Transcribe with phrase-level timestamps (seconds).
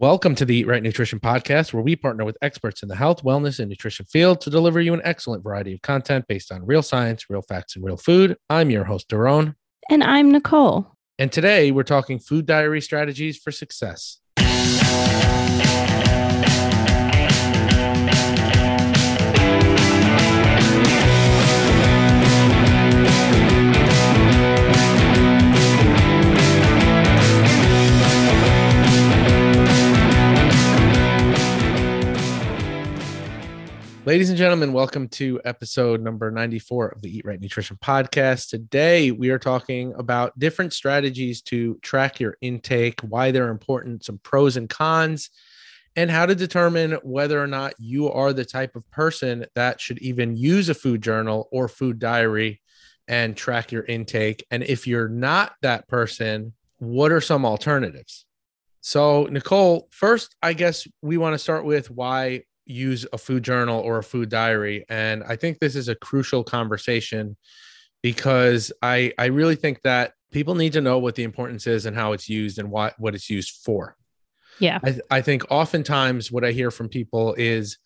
[0.00, 3.22] Welcome to the Eat Right Nutrition Podcast, where we partner with experts in the health,
[3.22, 6.80] wellness, and nutrition field to deliver you an excellent variety of content based on real
[6.80, 8.38] science, real facts, and real food.
[8.48, 9.56] I'm your host, Daron.
[9.90, 10.90] And I'm Nicole.
[11.18, 14.20] And today we're talking food diary strategies for success.
[34.10, 38.48] Ladies and gentlemen, welcome to episode number 94 of the Eat Right Nutrition Podcast.
[38.48, 44.18] Today, we are talking about different strategies to track your intake, why they're important, some
[44.24, 45.30] pros and cons,
[45.94, 50.00] and how to determine whether or not you are the type of person that should
[50.00, 52.60] even use a food journal or food diary
[53.06, 54.44] and track your intake.
[54.50, 58.26] And if you're not that person, what are some alternatives?
[58.80, 63.80] So, Nicole, first, I guess we want to start with why use a food journal
[63.80, 67.36] or a food diary and i think this is a crucial conversation
[68.02, 71.96] because i i really think that people need to know what the importance is and
[71.96, 73.96] how it's used and what what it's used for.
[74.58, 74.78] Yeah.
[74.84, 77.78] I, I think oftentimes what i hear from people is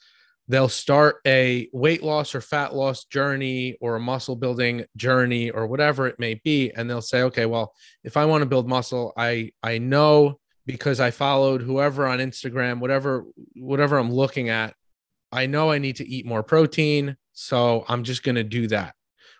[0.48, 5.66] they'll start a weight loss or fat loss journey or a muscle building journey or
[5.66, 7.72] whatever it may be and they'll say okay well
[8.02, 12.80] if i want to build muscle i i know because I followed whoever on Instagram,
[12.80, 14.74] whatever whatever I'm looking at,
[15.32, 18.94] I know I need to eat more protein, so I'm just going to do that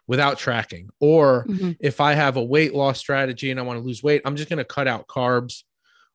[0.06, 0.89] without tracking.
[1.00, 1.72] Or mm-hmm.
[1.81, 4.48] if I have a weight loss strategy and I want to lose weight, I'm just
[4.48, 5.62] going to cut out carbs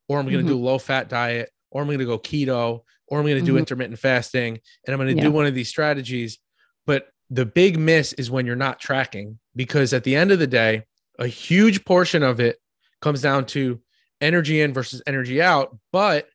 [0.07, 0.49] or I'm going to mm-hmm.
[0.49, 3.45] do a low fat diet or I'm going to go keto or I'm going to
[3.45, 3.59] do mm-hmm.
[3.59, 5.27] intermittent fasting and I'm going to yeah.
[5.27, 6.39] do one of these strategies.
[6.85, 10.47] But the big miss is when you're not tracking because at the end of the
[10.47, 10.83] day,
[11.17, 12.57] a huge portion of it
[13.01, 13.79] comes down to
[14.21, 15.77] energy in versus energy out.
[15.91, 16.27] But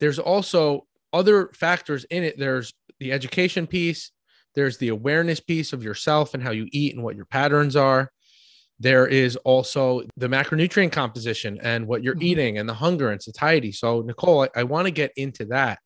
[0.00, 2.38] there's also other factors in it.
[2.38, 4.10] There's the education piece,
[4.54, 8.10] there's the awareness piece of yourself and how you eat and what your patterns are.
[8.80, 12.24] There is also the macronutrient composition and what you're mm-hmm.
[12.24, 13.72] eating and the hunger and satiety.
[13.72, 15.78] So, Nicole, I, I want to get into that.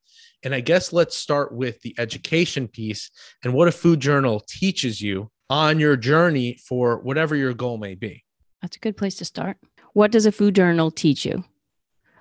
[0.44, 3.10] And I guess let's start with the education piece
[3.44, 7.94] and what a food journal teaches you on your journey for whatever your goal may
[7.94, 8.24] be.
[8.60, 9.58] That's a good place to start
[9.92, 11.44] what does a food journal teach you?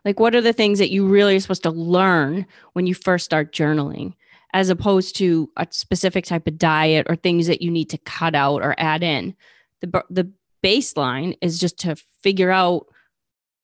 [0.04, 3.26] Like, what are the things that you really are supposed to learn when you first
[3.26, 4.16] start journaling,
[4.54, 8.34] as opposed to a specific type of diet or things that you need to cut
[8.34, 9.36] out or add in?
[9.82, 10.32] The, the
[10.64, 12.88] baseline is just to figure out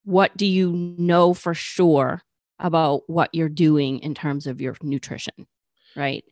[0.04, 2.22] what do you know for sure
[2.60, 5.48] about what you're doing in terms of your nutrition,
[5.96, 6.24] right?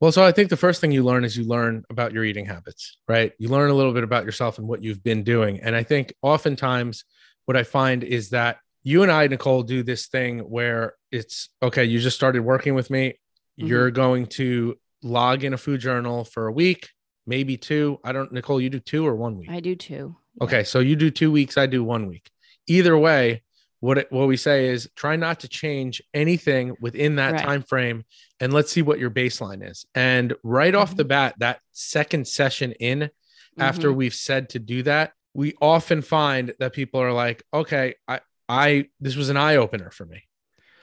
[0.00, 2.46] Well, so I think the first thing you learn is you learn about your eating
[2.46, 3.32] habits, right?
[3.38, 5.60] You learn a little bit about yourself and what you've been doing.
[5.60, 7.04] And I think oftentimes
[7.46, 11.84] what I find is that you and I, Nicole, do this thing where it's okay,
[11.84, 13.18] you just started working with me.
[13.58, 13.66] Mm-hmm.
[13.66, 16.88] You're going to log in a food journal for a week,
[17.26, 17.98] maybe two.
[18.04, 19.50] I don't, Nicole, you do two or one week?
[19.50, 20.16] I do two.
[20.36, 20.44] Yeah.
[20.44, 20.64] Okay.
[20.64, 22.30] So you do two weeks, I do one week.
[22.66, 23.42] Either way,
[23.80, 27.44] what it, what we say is try not to change anything within that right.
[27.44, 28.04] time frame
[28.38, 30.82] and let's see what your baseline is and right mm-hmm.
[30.82, 33.62] off the bat that second session in mm-hmm.
[33.62, 38.20] after we've said to do that we often find that people are like okay i
[38.48, 40.22] i this was an eye opener for me.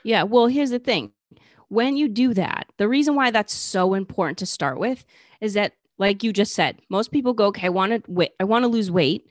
[0.04, 1.12] Yeah well here's the thing.
[1.68, 5.04] When you do that the reason why that's so important to start with
[5.40, 8.64] is that like you just said most people go okay i want to i want
[8.64, 9.26] to lose weight.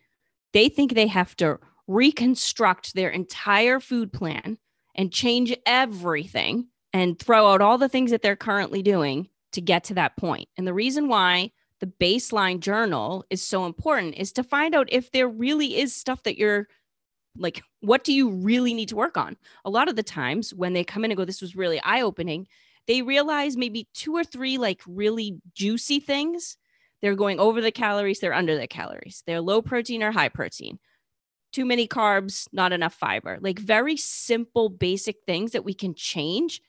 [0.54, 4.58] They think they have to reconstruct their entire food plan
[4.96, 9.86] and change everything and throw out all the things that they're currently doing to get
[9.86, 10.50] to that point.
[10.58, 15.12] And the reason why the baseline journal is so important is to find out if
[15.12, 16.68] there really is stuff that you're
[17.38, 19.38] like, what do you really need to work on?
[19.66, 22.02] A lot of the times when they come in and go, this was really eye
[22.02, 22.48] opening,
[22.88, 26.58] they realize maybe two or three like really juicy things.
[27.02, 30.80] They're going over the calories, they're under the calories, they're low protein or high protein
[31.58, 33.38] too many carbs, not enough fiber.
[33.42, 36.62] Like very simple, basic things that we can change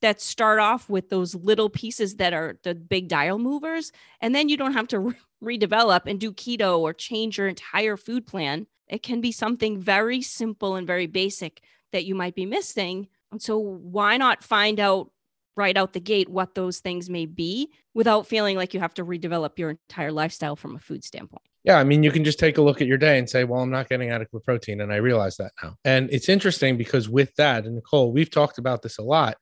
[0.00, 3.92] that start off with those little pieces that are the big dial movers.
[4.20, 7.96] And then you don't have to re- redevelop and do keto or change your entire
[7.96, 8.66] food plan.
[8.88, 11.60] It can be something very simple and very basic
[11.92, 13.08] that you might be missing.
[13.30, 15.10] And so, why not find out
[15.56, 19.04] right out the gate what those things may be without feeling like you have to
[19.04, 21.42] redevelop your entire lifestyle from a food standpoint?
[21.64, 23.60] Yeah, I mean, you can just take a look at your day and say, well,
[23.60, 24.80] I'm not getting adequate protein.
[24.80, 25.76] And I realize that now.
[25.84, 29.36] And it's interesting because with that, and Nicole, we've talked about this a lot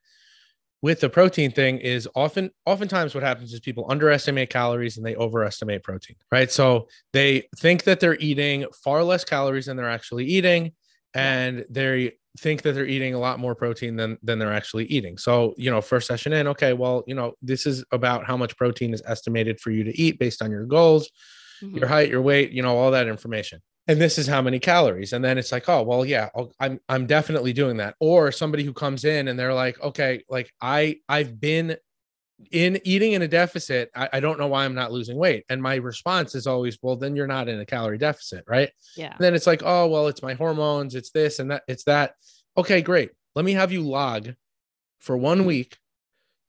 [0.86, 5.16] with the protein thing is often oftentimes what happens is people underestimate calories and they
[5.16, 10.24] overestimate protein right so they think that they're eating far less calories than they're actually
[10.24, 10.72] eating
[11.14, 15.16] and they think that they're eating a lot more protein than than they're actually eating.
[15.16, 18.56] So, you know, first session in, okay, well, you know, this is about how much
[18.56, 21.10] protein is estimated for you to eat based on your goals,
[21.62, 21.76] Mhm.
[21.78, 23.62] your height, your weight, you know, all that information.
[23.88, 25.12] And this is how many calories.
[25.12, 27.94] And then it's like, oh, well, yeah, I'll- I'm I'm definitely doing that.
[28.00, 31.76] Or somebody who comes in and they're like, okay, like I I've been
[32.50, 33.90] in eating in a deficit.
[33.94, 35.44] I, I don't know why I'm not losing weight.
[35.48, 38.70] And my response is always, well, then you're not in a calorie deficit, right?
[38.94, 39.12] Yeah.
[39.12, 42.14] And then it's like, oh, well, it's my hormones, it's this and that, it's that.
[42.58, 43.10] Okay, great.
[43.34, 44.34] Let me have you log
[45.00, 45.78] for one week.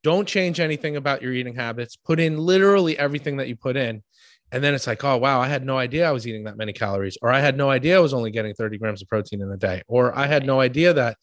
[0.04, 1.96] Don't change anything about your eating habits.
[1.96, 4.04] Put in literally everything that you put in.
[4.52, 6.74] And then it's like, oh, wow, I had no idea I was eating that many
[6.74, 9.52] calories, or I had no idea I was only getting 30 grams of protein in
[9.52, 11.18] a day, or I had no idea that,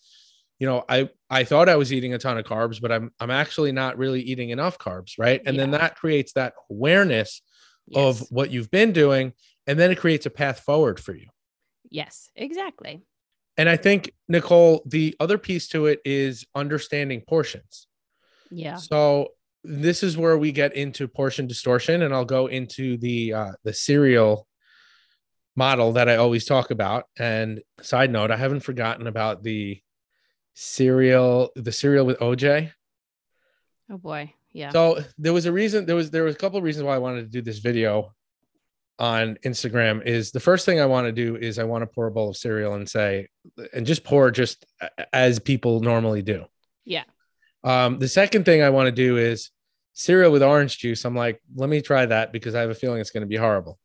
[0.58, 3.30] you know, I, I thought I was eating a ton of carbs, but I'm, I'm
[3.30, 5.12] actually not really eating enough carbs.
[5.18, 5.40] Right.
[5.46, 7.40] And then that creates that awareness
[7.94, 9.32] of what you've been doing.
[9.66, 11.26] And then it creates a path forward for you.
[11.90, 13.02] yes, exactly.
[13.56, 17.86] And I think, Nicole, the other piece to it is understanding portions.
[18.50, 18.76] Yeah.
[18.76, 19.28] So
[19.64, 23.72] this is where we get into portion distortion, and I'll go into the uh, the
[23.72, 24.46] cereal
[25.56, 27.04] model that I always talk about.
[27.18, 29.80] And side note, I haven't forgotten about the
[30.54, 32.70] cereal, the cereal with OJ.
[33.90, 34.32] Oh boy.
[34.52, 34.70] Yeah.
[34.70, 35.86] So there was a reason.
[35.86, 38.12] There was there was a couple of reasons why I wanted to do this video
[38.98, 40.04] on Instagram.
[40.06, 42.28] Is the first thing I want to do is I want to pour a bowl
[42.28, 43.28] of cereal and say,
[43.72, 44.64] and just pour just
[45.12, 46.44] as people normally do.
[46.84, 47.04] Yeah.
[47.64, 49.50] Um, the second thing I want to do is
[49.94, 51.04] cereal with orange juice.
[51.04, 53.36] I'm like, let me try that because I have a feeling it's going to be
[53.36, 53.78] horrible.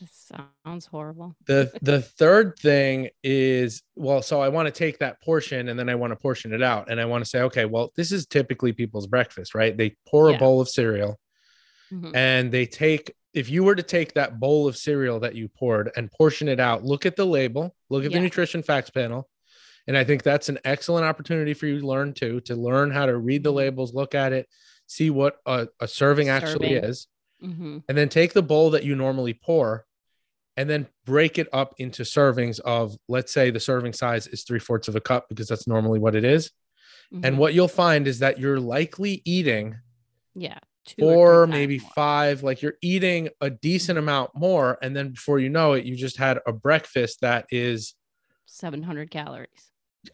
[0.00, 0.32] This
[0.64, 1.36] sounds horrible.
[1.46, 5.88] The the third thing is well, so I want to take that portion and then
[5.88, 8.26] I want to portion it out and I want to say, okay, well, this is
[8.26, 9.76] typically people's breakfast, right?
[9.76, 11.20] They pour a bowl of cereal
[11.92, 12.16] Mhm.
[12.16, 15.90] and they take if you were to take that bowl of cereal that you poured
[15.96, 19.28] and portion it out, look at the label, look at the nutrition facts panel.
[19.86, 23.06] And I think that's an excellent opportunity for you to learn too, to learn how
[23.06, 23.56] to read the Mhm.
[23.56, 24.48] labels, look at it,
[24.92, 26.84] see what a, a serving actually Serving.
[26.84, 27.06] is,
[27.42, 27.82] Mhm.
[27.88, 29.86] and then take the bowl that you normally pour
[30.56, 34.58] and then break it up into servings of, let's say the serving size is three
[34.58, 36.50] fourths of a cup because that's normally what it is.
[37.10, 37.36] And Mhm.
[37.38, 39.76] what you'll find is that you're likely eating
[40.34, 40.58] yeah.
[40.86, 41.90] two or four, three maybe more.
[41.94, 42.42] five.
[42.42, 44.78] Like you're eating a decent amount more.
[44.82, 47.94] And then before you know it, you just had a breakfast that is
[48.46, 49.48] 700 calories.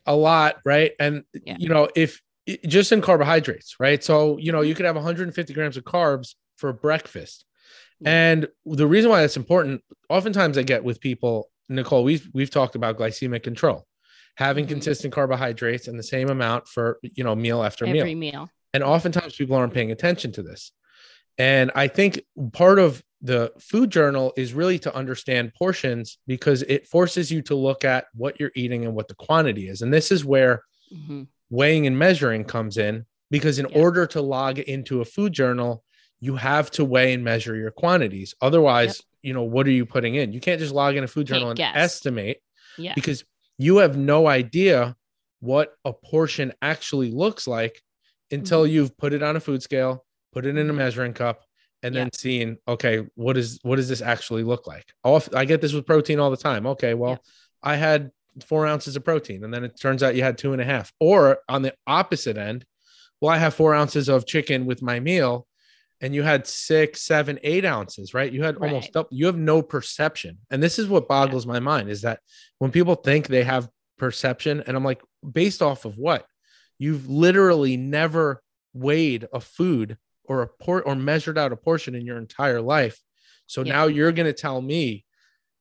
[0.07, 0.93] a lot, right?
[1.01, 1.57] And, Yeah.
[1.59, 2.21] you know, if
[2.67, 4.03] just in carbohydrates, right?
[4.03, 4.69] So, you know, Mm-hmm.
[4.69, 7.45] you could have 150 grams of carbs for breakfast.
[8.05, 12.77] And the reason why that's important, oftentimes I get with people, Nicole, we've we've talked
[12.77, 13.87] about glycemic control,
[14.37, 14.69] having Mhm.
[14.69, 17.97] consistent carbohydrates and the same amount for you know meal after meal.
[18.03, 18.49] Every meal.
[18.73, 20.71] And oftentimes people aren't paying attention to this.
[21.39, 22.23] And I think
[22.53, 27.57] part of the food journal is really to understand portions because it forces you to
[27.57, 29.83] look at what you're eating and what the quantity is.
[29.83, 30.63] And this is where
[30.95, 31.27] Mhm.
[31.51, 33.79] Weighing and measuring comes in because in Yeah.
[33.79, 35.85] order to log into a food journal,
[36.21, 38.35] you have to weigh and measure your quantities.
[38.41, 40.33] Otherwise, you know, what are you putting in?
[40.33, 42.41] You can't just log in a food journal and estimate
[42.77, 42.93] Yeah.
[42.95, 43.25] because
[43.59, 44.97] you have no idea
[45.41, 47.83] what a portion actually looks like
[48.31, 48.71] until Mhm.
[48.71, 50.77] you've put it on a food scale, put it in a Mhm.
[50.77, 51.45] measuring cup,
[51.83, 52.03] and Yeah.
[52.03, 54.93] then seeing, okay, what is what does this actually look like?
[55.05, 56.67] Off, I get this with protein all the time.
[56.67, 57.17] Okay, well, Yeah.
[57.63, 58.11] I had
[58.45, 60.93] four ounces of protein, and then it turns out you had two and a half.
[61.01, 62.65] Or on the opposite end,
[63.21, 65.47] well, I have four ounces of chicken with my meal,
[66.01, 68.33] and you had six, seven, eight ounces, right?
[68.33, 68.93] You had almost Right.
[68.93, 70.39] double, you have no perception.
[70.51, 72.21] And this is what boggles my mind is that
[72.59, 73.69] when people think they have
[73.99, 75.03] perception, and I'm like,
[75.33, 76.25] based off of what?
[76.79, 78.41] You've literally never
[78.73, 83.01] weighed a food or a port or measured out a portion in your entire life.
[83.47, 83.73] So Yeah.
[83.73, 85.05] now you're going to tell me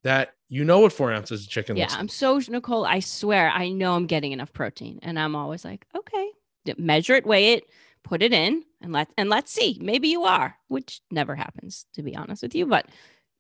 [0.07, 1.79] that you know what four ounces of chicken is.
[1.79, 1.83] Yeah.
[1.83, 1.99] looks like.
[1.99, 4.99] I'm so, Nicole, I swear I know I'm getting enough protein.
[5.01, 6.29] And I'm always like, okay,
[6.77, 7.65] measure it, weigh it,
[8.05, 9.77] put it in, and let and let's see.
[9.81, 12.65] Maybe you are, which never happens, to be honest with you.
[12.65, 12.87] But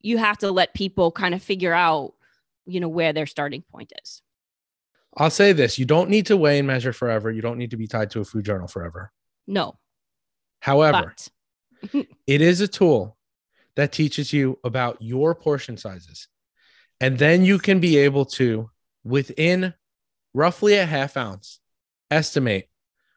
[0.01, 2.13] you have to let people kind of figure out,
[2.65, 4.21] you know, where their starting point is.
[5.15, 7.31] I'll say this you don't need to weigh and measure forever.
[7.31, 9.13] You don't need to be tied to a food journal forever.
[9.47, 9.77] No.
[10.59, 11.15] However,
[12.27, 13.17] it is a tool
[13.77, 16.27] that teaches you about your portion sizes.
[16.99, 18.69] And then you can be able to,
[19.03, 19.73] within
[20.33, 21.59] roughly a half ounce,
[22.09, 22.69] estimate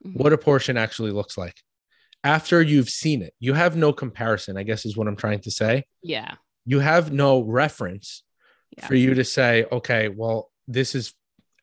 [0.04, 0.16] Mhm.
[0.16, 1.56] what a portion actually looks like
[2.24, 3.34] after you've seen it.
[3.38, 5.84] You have no comparison, I guess, is what I'm trying to say.
[6.02, 6.36] yeah.
[6.66, 8.22] You have no reference
[8.76, 8.86] Yeah.
[8.86, 11.14] for you to say, okay, well, this is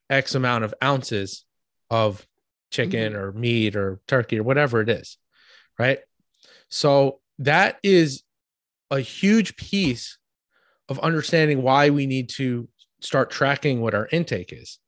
[0.09, 1.45] X amount of ounces
[1.89, 2.27] of
[2.71, 3.21] chicken Mm-hmm.
[3.21, 5.17] or meat or turkey or whatever it is.
[5.77, 5.99] Right.
[6.69, 8.23] So that is
[8.89, 10.17] a huge piece
[10.89, 12.67] of understanding why we need to
[13.01, 14.79] start tracking what our intake is.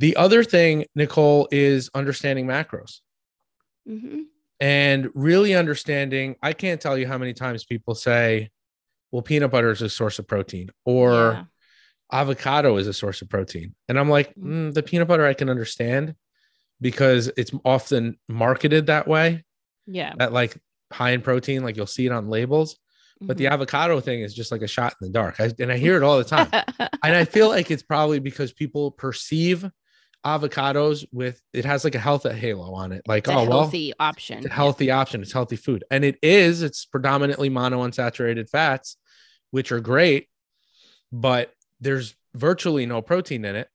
[0.00, 3.00] The other thing, Nicole, is understanding macros
[3.88, 4.22] Mm-hmm.
[4.60, 6.36] and really understanding.
[6.42, 8.50] I can't tell you how many times people say,
[9.12, 11.44] well, peanut butter is a source of protein or yeah.
[12.10, 13.74] avocado is a source of protein.
[13.88, 14.70] And I'm like, Mhm.
[14.70, 16.14] mm, the peanut butter I can understand
[16.80, 19.44] because it's often marketed that way,
[19.86, 20.14] yeah.
[20.18, 20.56] that like
[20.92, 22.76] high in protein, like you'll see it on labels.
[23.26, 23.52] But the Mhm.
[23.52, 25.40] avocado thing is just like a shot in the dark.
[25.40, 26.48] I, and I hear it all the time.
[27.02, 29.68] and I feel like it's probably because people perceive
[30.24, 33.02] avocados with it has like a health halo on it.
[33.06, 34.38] Like, it's a oh, well, healthy option.
[34.38, 35.20] it's a healthy option.
[35.22, 35.84] It's healthy food.
[35.90, 38.96] And it is, it's predominantly monounsaturated fats,
[39.50, 40.28] which are great,
[41.12, 43.68] but there's virtually no protein in it.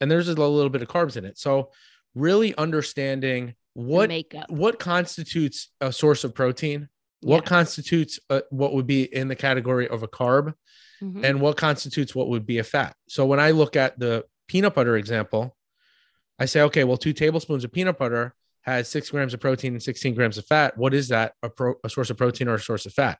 [0.00, 1.38] And there's a little bit of carbs in it.
[1.38, 1.70] So
[2.14, 4.10] really understanding what
[4.48, 6.88] what constitutes a source of protein,
[7.22, 7.48] what Yeah.
[7.48, 10.54] constitutes a, what would be in the category of a carb,
[11.02, 11.24] Mhm.
[11.24, 12.94] and what constitutes what would be a fat.
[13.08, 15.56] So when I look at the peanut butter example,
[16.38, 19.82] I say, okay, well, two tablespoons of peanut butter has six grams of protein and
[19.82, 20.76] 16 grams of fat.
[20.76, 21.34] What is that?
[21.42, 23.18] A, pro- a source of protein or a source of fat?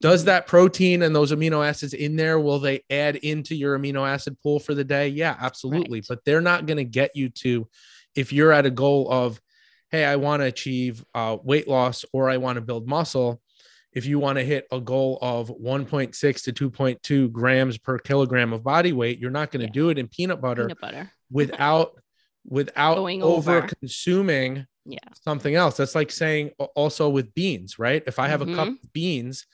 [0.00, 4.08] Does that protein and those amino acids in there, will they add into your amino
[4.08, 5.08] acid pool for the day?
[5.08, 6.00] Yeah, absolutely.
[6.00, 6.06] Right.
[6.08, 7.68] But they're not going to get you to,
[8.14, 9.40] if you're at a goal of,
[9.90, 13.40] hey, I want to achieve uh, weight loss or I want to build muscle.
[13.92, 18.62] If you want to hit a goal of 1.6 to 2.2 grams per kilogram of
[18.62, 19.72] body weight, you're not going to Yeah.
[19.72, 21.10] do it in peanut butter peanut butter.
[21.30, 21.92] without
[22.46, 24.98] without Going over consuming Yeah.
[25.12, 25.76] something else.
[25.76, 28.02] That's like saying also with beans, right?
[28.06, 28.82] If I have a cup Mhm.
[28.82, 29.44] of beans,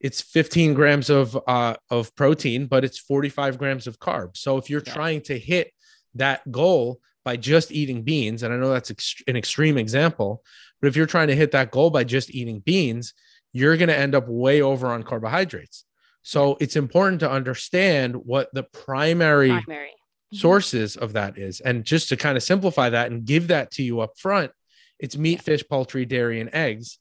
[0.00, 4.38] it's 15 grams of uh, of protein, but it's 45 grams of carbs.
[4.38, 4.92] So if you're Yeah.
[4.92, 5.72] trying to hit
[6.16, 8.90] that goal by just eating beans, and I know that's
[9.26, 10.42] an extreme example,
[10.80, 13.14] but if you're trying to hit that goal by just eating beans,
[13.52, 15.84] you're going to end up way over on carbohydrates.
[16.22, 19.90] So it's important to understand what the primary Primary.
[20.32, 20.38] Mhm.
[20.38, 21.60] sources of that is.
[21.60, 24.50] And just to kind of simplify that and give that to you up front,
[24.98, 26.98] it's meat, fish, poultry, dairy, and eggs.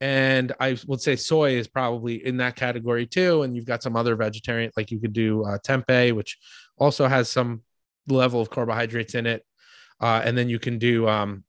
[0.00, 3.42] And I would say soy is probably in that category too.
[3.42, 6.38] And you've got some other vegetarian, like you could do uh, tempeh, which
[6.78, 7.62] also has some
[8.08, 9.44] level of carbohydrates in it.
[10.02, 11.44] Uh, and then you can do um,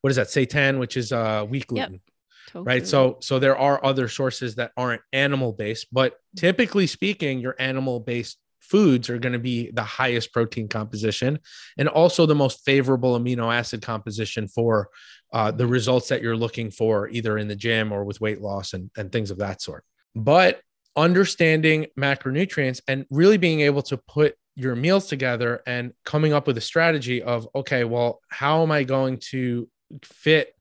[0.00, 0.28] what is that?
[0.28, 1.68] Seitan, which is uh, wheat Yep.
[1.68, 2.00] gluten
[2.48, 2.64] Tofu.
[2.64, 7.56] right so so there are other sources that aren't animal based but typically speaking your
[7.58, 11.38] animal based foods are going to be the highest protein composition
[11.76, 14.88] and also the most favorable amino acid composition for
[15.32, 18.74] uh, the results that you're looking for either in the gym or with weight loss
[18.74, 20.60] and, and things of that sort but
[20.96, 26.58] understanding macronutrients and really being able to put your meals together and coming up with
[26.58, 29.68] a strategy of okay well how am i going to
[30.02, 30.56] fit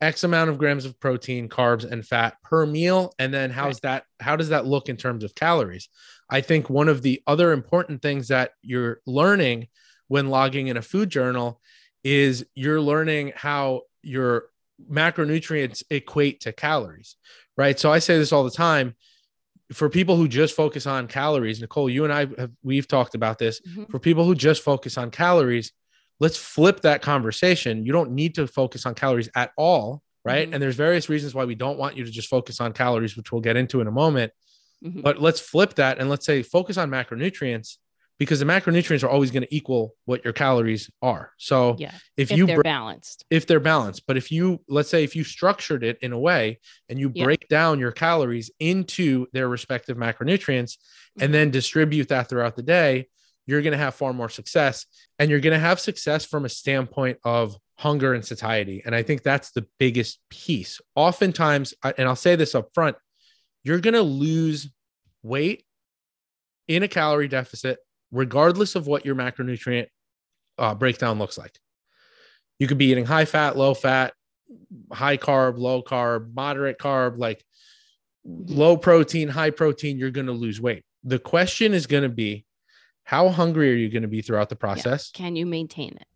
[0.00, 3.14] X amount of grams of protein, carbs, and fat per meal.
[3.18, 4.04] And then how's that?
[4.20, 5.88] How does that look in terms of calories?
[6.28, 9.68] I think one of the other important things that you're learning
[10.08, 11.60] when logging in a food journal
[12.04, 14.46] is you're learning how your
[14.90, 17.16] macronutrients equate to calories,
[17.56, 17.78] right?
[17.78, 18.94] So I say this all the time
[19.72, 21.60] for people who just focus on calories.
[21.60, 23.60] Nicole, you and I have we've talked about this.
[23.60, 23.90] Mhm.
[23.90, 25.72] For people who just focus on calories,
[26.20, 27.84] let's flip that conversation.
[27.84, 30.48] You don't need to focus on calories at all, right?
[30.48, 30.54] Mhm.
[30.54, 33.32] And there's various reasons why we don't want you to just focus on calories, which
[33.32, 34.32] we'll get into in a moment.
[34.84, 35.02] Mhm.
[35.02, 37.78] But let's flip that and let's say focus on macronutrients
[38.18, 41.32] because the macronutrients are always going to equal what your calories are.
[41.38, 41.92] So yeah.
[42.16, 43.24] if, If, you they're br- balanced.
[43.30, 46.58] if they're balanced, but if you let's say if you structured it in a way
[46.88, 47.24] and you Yeah.
[47.24, 50.76] break down your calories into their respective macronutrients
[51.18, 51.24] Mhm.
[51.24, 53.08] and then distribute that throughout the day,
[53.46, 54.86] you're going to have far more success
[55.18, 58.82] and you're going to have success from a standpoint of hunger and satiety.
[58.84, 60.80] And I think that's the biggest piece.
[60.94, 62.96] Oftentimes, and I'll say this up front,
[63.62, 64.68] you're going to lose
[65.22, 65.64] weight
[66.66, 67.78] in a calorie deficit,
[68.10, 69.86] regardless of what your macronutrient
[70.58, 71.58] uh, breakdown looks like.
[72.58, 74.14] You could be eating high fat, low fat,
[74.92, 77.44] high carb, low carb, moderate carb, like
[78.24, 80.84] low protein, high protein, you're going to lose weight.
[81.04, 82.44] The question is going to be
[83.04, 85.10] how hungry are you going to be throughout the process?
[85.12, 86.06] Can you maintain it?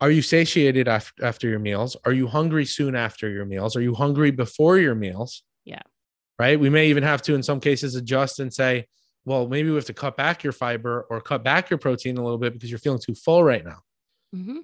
[0.00, 1.96] Are you satiated after, after your meals?
[2.04, 3.76] Are you hungry soon after your meals?
[3.76, 5.42] Are you hungry before your meals?
[5.64, 5.82] Yeah.
[6.38, 6.58] Right.
[6.58, 8.86] We may even have to, in some cases, adjust and say,
[9.24, 12.22] well, maybe we have to cut back your fiber or cut back your protein a
[12.22, 13.78] little bit because you're feeling too full right now.
[14.32, 14.60] hmm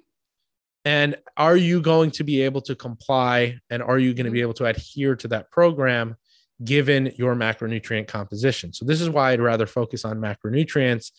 [0.85, 4.41] And are you going to be able to comply and are you going to be
[4.41, 6.15] able to adhere to that program
[6.63, 8.73] given your macronutrient composition?
[8.73, 11.11] So, this is why I'd rather focus on macronutrients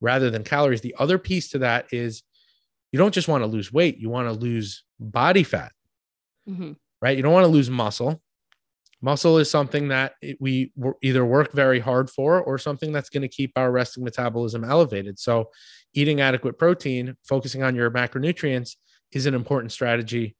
[0.00, 0.80] rather than calories.
[0.80, 2.22] The other piece to that is
[2.92, 5.72] you don't just want to lose weight, you want to lose body fat,
[6.46, 6.72] hmm
[7.02, 7.16] right?
[7.16, 8.22] You don't want to lose muscle.
[9.04, 13.28] Muscle is something that we either work very hard for or something that's going to
[13.28, 15.18] keep our resting metabolism elevated.
[15.18, 15.50] So,
[15.92, 18.76] eating adequate protein, focusing on your macronutrients
[19.12, 20.36] is an important strategy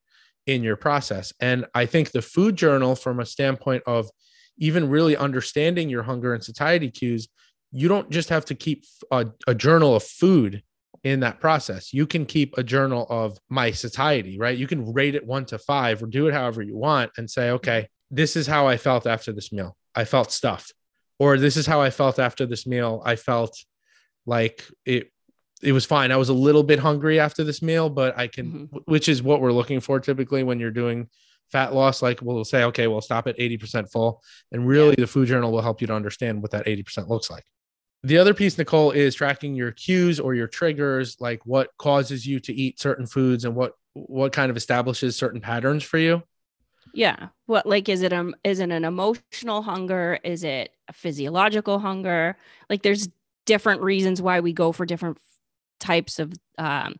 [0.46, 1.30] in your process.
[1.40, 4.08] And I think the food journal, from a standpoint of
[4.56, 7.28] even really understanding your hunger and satiety cues,
[7.70, 10.62] you don't just have to keep a, a journal of food
[11.02, 11.92] in that process.
[11.92, 14.56] You can keep a journal of my satiety, right?
[14.56, 17.50] You can rate it one to five or do it however you want and say,
[17.50, 19.76] okay, this is how I felt after this meal.
[19.94, 20.72] I felt stuffed.
[21.18, 23.02] Or this is how I felt after this meal.
[23.04, 23.56] I felt
[24.26, 25.10] like it
[25.62, 26.12] it was fine.
[26.12, 28.76] I was a little bit hungry after this meal, but I can, mm-hmm.
[28.84, 31.08] which is what we're looking for typically when you're doing
[31.50, 32.02] fat loss.
[32.02, 34.22] Like we'll say, okay, we'll stop at 80% full.
[34.52, 35.04] And really, yeah.
[35.04, 37.44] the food journal will help you to understand what that 80% looks like.
[38.02, 42.40] The other piece, Nicole, is tracking your cues or your triggers, like what causes you
[42.40, 46.22] to eat certain foods and what what kind of establishes certain patterns for you.
[46.94, 47.28] Yeah.
[47.46, 50.18] What like is it um is it an emotional hunger?
[50.24, 52.36] Is it a physiological hunger?
[52.70, 53.08] Like there's
[53.46, 55.18] different reasons why we go for different
[55.80, 56.94] types of um,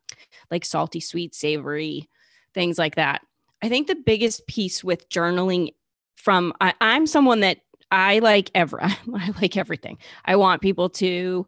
[0.50, 2.08] like salty, sweet, savory,
[2.54, 3.22] things like that.
[3.62, 5.70] I think the biggest piece with journaling
[6.16, 7.58] from I, I'm someone that
[7.90, 8.98] I like ever I
[9.40, 9.98] like everything.
[10.24, 11.46] I want people to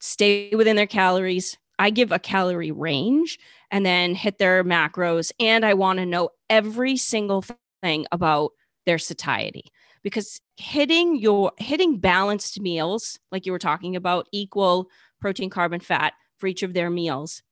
[0.00, 1.56] stay within their calories.
[1.78, 3.38] I give a calorie range
[3.70, 7.44] and then hit their macros and I want to know every single
[7.82, 8.52] thing about
[8.84, 9.64] their satiety
[10.02, 14.88] because hitting your hitting balanced meals like you were talking about equal
[15.20, 17.42] protein carbon fat for each of their meals.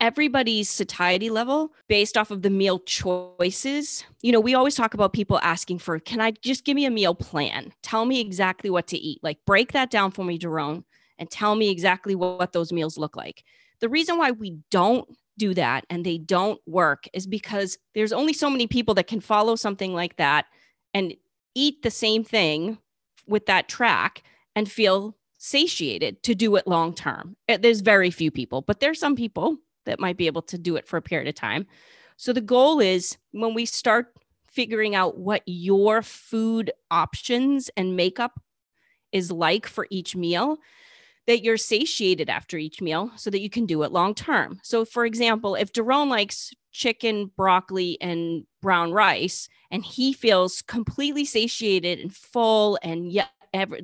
[0.00, 4.04] Everybody's satiety level based off of the meal choices.
[4.20, 6.90] You know, we always talk about people asking for, can I just give me a
[6.90, 7.72] meal plan?
[7.82, 9.20] Tell me exactly what to eat.
[9.22, 10.84] Like, break that down for me, Jerome,
[11.18, 13.44] and tell me exactly what, what those meals look like.
[13.80, 18.32] The reason why we don't do that and they don't work is because there's only
[18.32, 20.46] so many people that can follow something like that
[20.92, 21.14] and
[21.54, 22.78] eat the same thing
[23.26, 24.22] with that track
[24.54, 27.36] and feel satiated to do it long term.
[27.48, 30.76] Eh, there's very few people, but there's some people that might be able to do
[30.76, 31.66] it for a period of time.
[32.16, 34.14] So the goal is when we start
[34.46, 38.40] figuring out what your food options and makeup
[39.12, 40.58] is like for each meal,
[41.26, 44.60] that you're satiated after each meal so that you can do it long term.
[44.62, 51.24] So, for example, if Daron likes chicken, broccoli, and brown rice, and he feels completely
[51.24, 53.30] satiated and full and yet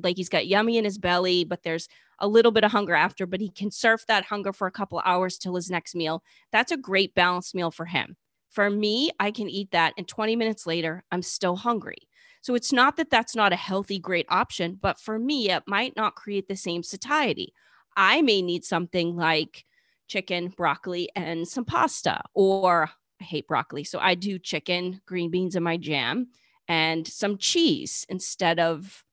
[0.03, 1.87] like he's got yummy in his belly, but there's
[2.19, 5.01] a little bit of hunger after, but he can surf that hunger for a couple
[5.05, 6.23] hours till his next meal.
[6.51, 8.17] That's a great balanced meal for him.
[8.49, 12.09] For me, I can eat that and 20 minutes later, I'm still hungry.
[12.41, 15.95] So it's not that that's not a healthy, great option, but for me, it might
[15.95, 17.53] not create the same satiety.
[17.95, 19.65] I may need something like
[20.07, 22.89] chicken, broccoli, and some pasta, or
[23.21, 23.83] I hate broccoli.
[23.83, 26.29] So I do chicken, green beans in my jam,
[26.67, 29.03] and some cheese instead of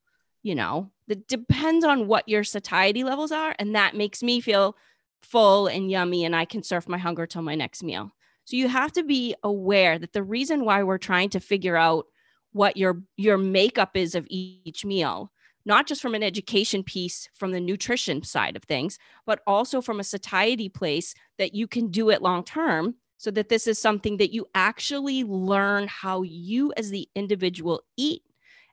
[0.43, 3.55] you know, it depends on what your satiety levels are.
[3.59, 4.77] And that makes me feel
[5.21, 8.13] full and yummy, and I can surf my hunger till my next meal.
[8.45, 12.07] So you have to be aware that the reason why we're trying to figure out
[12.53, 15.31] what your your makeup is of each meal
[15.65, 20.01] not just from an education piece from the nutrition side of things but also from
[20.01, 24.17] a satiety place that you can do it long term so that this is something
[24.17, 28.23] that you actually learn how you as the individual eat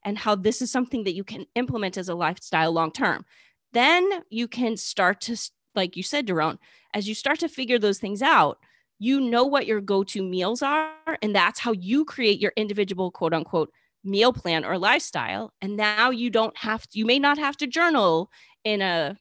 [0.04, 3.26] and how this is something that you can implement as a lifestyle long term.
[3.74, 5.36] Then you can start to,
[5.74, 6.60] like you said, Daron,
[6.94, 8.60] as you start to figure those things out,
[9.00, 10.94] you know what your go to meals are.
[11.22, 13.72] And that's how you create your individual quote unquote
[14.04, 15.54] meal plan or lifestyle.
[15.62, 18.30] And now you don't have to, you may not have to journal
[18.64, 19.18] in a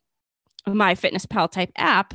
[0.68, 2.14] MyFitnessPal type app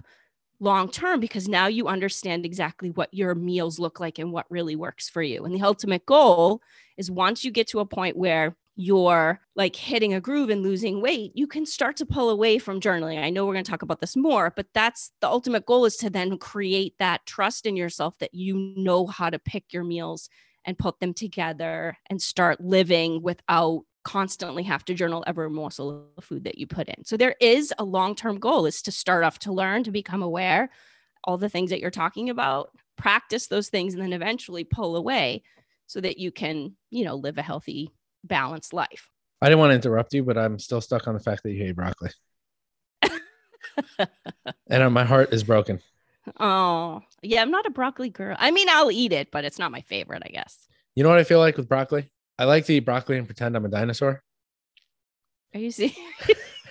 [0.59, 4.75] long term because now you understand exactly what your meals look like and what really
[4.75, 5.45] works for you.
[5.45, 6.61] And the ultimate goal
[6.97, 11.01] is once you get to a point where you're like hitting a groove and losing
[11.01, 13.21] weight, you can start to pull away from journaling.
[13.21, 15.97] I know we're going to talk about this more, but that's the ultimate goal is
[15.97, 20.29] to then create that trust in yourself that you know how to pick your meals
[20.63, 26.23] and put them together and start living without constantly have to journal every morsel of
[26.23, 27.03] food that you put in.
[27.03, 30.69] So there is a long-term goal is to start off to learn, to become aware,
[31.25, 35.43] all the things that you're talking about, practice those things and then eventually pull away
[35.85, 37.91] so that you can, you know, live a healthy,
[38.23, 39.09] balanced life.
[39.41, 41.63] I didn't want to interrupt you, but I'm still stuck on the fact that you
[41.63, 42.09] hate broccoli.
[44.69, 45.79] and uh, my heart is broken.
[46.39, 48.35] Oh, yeah, I'm not a broccoli girl.
[48.37, 50.67] I mean, I'll eat it, but it's not my favorite, I guess.
[50.95, 52.09] You know what I feel like with broccoli?
[52.37, 54.21] I like to eat broccoli and pretend I'm a dinosaur.
[55.53, 55.97] Are you serious?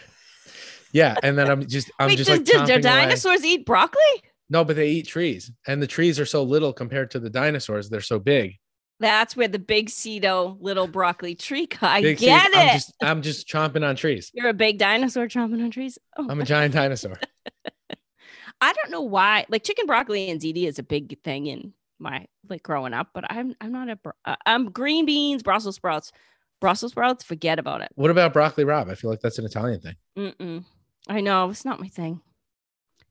[0.92, 3.50] yeah, and then I'm just I'm Wait, just does, like do dinosaurs away.
[3.50, 4.02] eat broccoli?
[4.50, 7.90] No, but they eat trees, and the trees are so little compared to the dinosaurs.
[7.90, 8.56] They're so big.
[9.00, 11.68] That's where the big cedo little broccoli tree.
[11.80, 12.56] I Big get it.
[12.56, 14.30] I'm just, I'm just chomping on trees.
[14.34, 15.98] You're a big dinosaur chomping on trees.
[16.16, 16.26] Oh.
[16.28, 17.18] I'm a giant dinosaur.
[18.60, 19.46] I don't know why.
[19.48, 23.24] Like chicken broccoli and ziti is a big thing in my like growing up, but
[23.30, 26.12] I'm I'm not a bro- uh, I'm green beans, Brussels sprouts,
[26.60, 27.22] Brussels sprouts.
[27.22, 27.90] Forget about it.
[27.94, 28.90] What about broccoli rabe?
[28.90, 29.94] I feel like that's an Italian thing.
[30.16, 30.64] Mm-mm.
[31.08, 32.20] I know it's not my thing.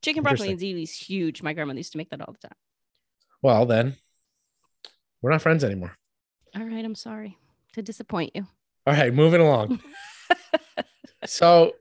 [0.02, 1.42] Chicken broccoli and ziti is huge.
[1.42, 2.58] My grandmother used to make that all the time.
[3.42, 3.96] Well, then
[5.28, 5.94] we're not friends anymore.
[6.56, 7.38] All right, I'm sorry
[7.74, 8.48] to disappoint you.
[8.86, 9.82] All right, moving along.
[11.26, 11.74] so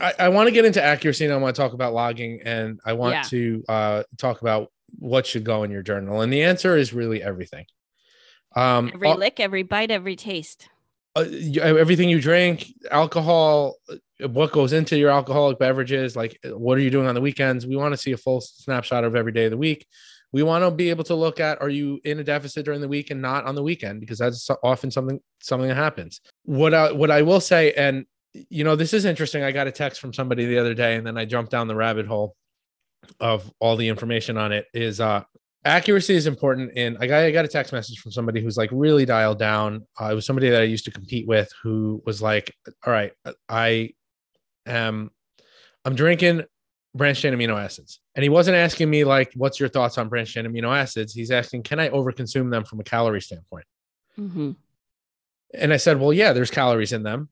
[0.00, 2.80] I, I want to get into accuracy and I want to talk about logging and
[2.86, 3.22] I want Yeah.
[3.24, 6.22] to uh, talk about what should go in your journal.
[6.22, 7.66] And the answer is really everything.
[8.56, 10.66] Um, Every all- lick, every bite, every taste.
[11.18, 16.56] uh, you- everything you drink, alcohol, uh, what goes into your alcoholic beverages, like uh,
[16.56, 17.66] what are you doing on the weekends?
[17.66, 19.86] We want to see a full snapshot of every day of the week.
[20.32, 22.88] We want to be able to look at are you in a deficit during the
[22.88, 26.20] week and not on the weekend because that's often something something that happens.
[26.44, 29.42] What I, what I will say, and you know, this is interesting.
[29.42, 31.74] I got a text from somebody the other day, and then I jumped down the
[31.74, 32.36] rabbit hole
[33.18, 34.66] of all the information on it.
[34.72, 35.24] Is uh,
[35.64, 38.70] accuracy is important and I got, I got a text message from somebody who's like
[38.72, 42.22] really dialed down uh, it was somebody that i used to compete with who was
[42.22, 42.54] like
[42.86, 43.12] all right
[43.48, 43.90] i
[44.66, 45.10] am
[45.84, 46.44] i'm drinking
[46.94, 48.00] branched chain amino acids.
[48.14, 51.12] And he wasn't asking me like what's your thoughts on branched chain amino acids?
[51.12, 53.64] He's asking can i overconsume them from a calorie standpoint?
[54.18, 54.50] Mm-hmm.
[55.54, 57.28] and i said well yeah there's calories in them.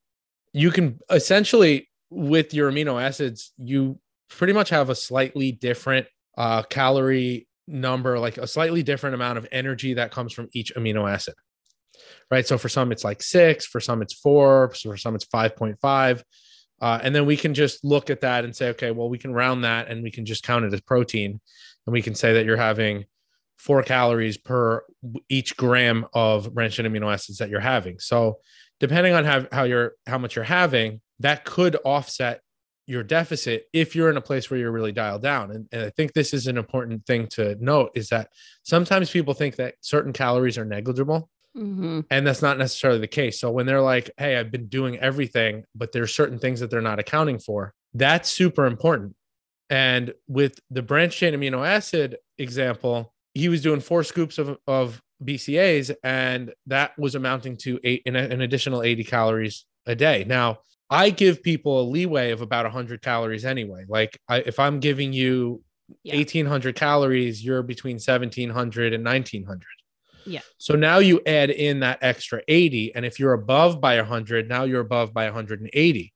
[0.52, 3.98] You can essentially with your amino acids you
[4.30, 9.46] pretty much have a slightly different uh, calorie number like a slightly different amount of
[9.52, 11.34] energy that comes from each amino acid
[12.30, 12.46] right?
[12.46, 16.22] So for some it's like six for some it's four for some it's 5.5
[16.80, 19.32] uh, and then we can just look at that and say okay well we can
[19.32, 21.40] round that and we can just count it as protein.
[21.86, 23.06] And we can say that you're having
[23.56, 24.84] four calories per
[25.28, 27.98] each gram of branched amino acids that you're having.
[27.98, 28.38] So
[28.78, 32.40] depending on how, how you're how much you're having that could offset
[32.86, 35.50] your deficit if you're in a place where you're really dialed down.
[35.50, 38.30] And, and i think this is an important thing to note is that
[38.62, 42.00] sometimes people think that certain calories are negligible Mm-hmm.
[42.10, 43.40] and that's not necessarily the case.
[43.40, 46.80] So when they're like hey i've been doing everything but there's certain things that they're
[46.80, 49.16] not accounting for that's super important.
[49.70, 55.02] And with the branched chain amino acid example he was doing four scoops of, of
[55.24, 60.24] BCAAs and that was amounting to eight an, an additional 80 calories a day.
[60.26, 60.58] Now
[60.90, 63.84] i give people a leeway of about 100 calories anyway.
[63.88, 65.62] Like I, if i'm giving you
[66.04, 66.16] Yeah.
[66.16, 69.62] 1800 calories you're between 1700 and 1900
[70.28, 70.40] Yeah.
[70.58, 74.64] so now you add in that extra 80 and if you're above by 100 now
[74.64, 76.12] you're above by 180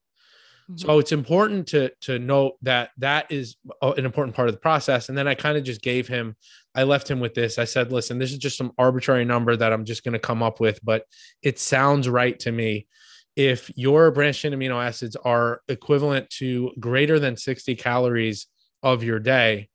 [0.71, 0.77] Mm-hmm.
[0.77, 5.09] so it's important to to note that that is an important part of the process.
[5.09, 6.37] And then I kind of just gave him,
[6.73, 7.59] I left him with this.
[7.59, 10.41] I said, listen, this is just some arbitrary number that I'm just going to come
[10.41, 11.05] up with, but
[11.43, 12.87] it sounds right to me.
[13.35, 18.47] If your branched chain amino acids are equivalent to greater than 60 calories
[18.85, 19.69] of your day,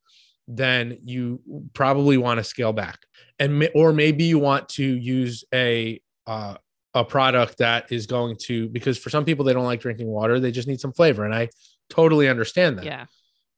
[0.48, 1.42] then you
[1.74, 3.00] probably want to scale back.
[3.40, 6.56] And or maybe you want to use a uh,
[6.94, 10.40] a product that is going to because for some people they don't like drinking water
[10.40, 11.48] they just need some flavor and i
[11.90, 13.06] totally understand that Yeah.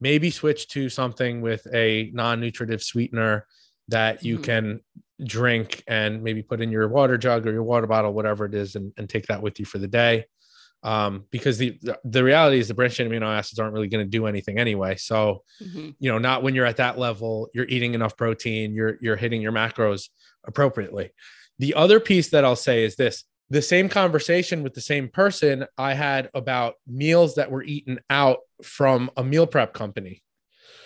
[0.02, 3.46] maybe switch to something with a non-nutritive sweetener
[3.88, 4.44] that you Mhm.
[4.44, 4.80] can
[5.24, 8.76] drink and maybe put in your water jug or your water bottle whatever it is
[8.76, 10.26] and, and take that with you for the day
[10.84, 14.10] um, because the the reality is the branched chain amino acids aren't really going to
[14.10, 15.90] do anything anyway so Mm-hmm.
[16.00, 19.42] you know not when you're at that level you're eating enough protein you're you're hitting
[19.42, 20.10] your macros
[20.46, 21.12] appropriately
[21.60, 25.66] the other piece that i'll say is this the same conversation with the same person
[25.78, 30.24] i had about meals that were eaten out from a meal prep company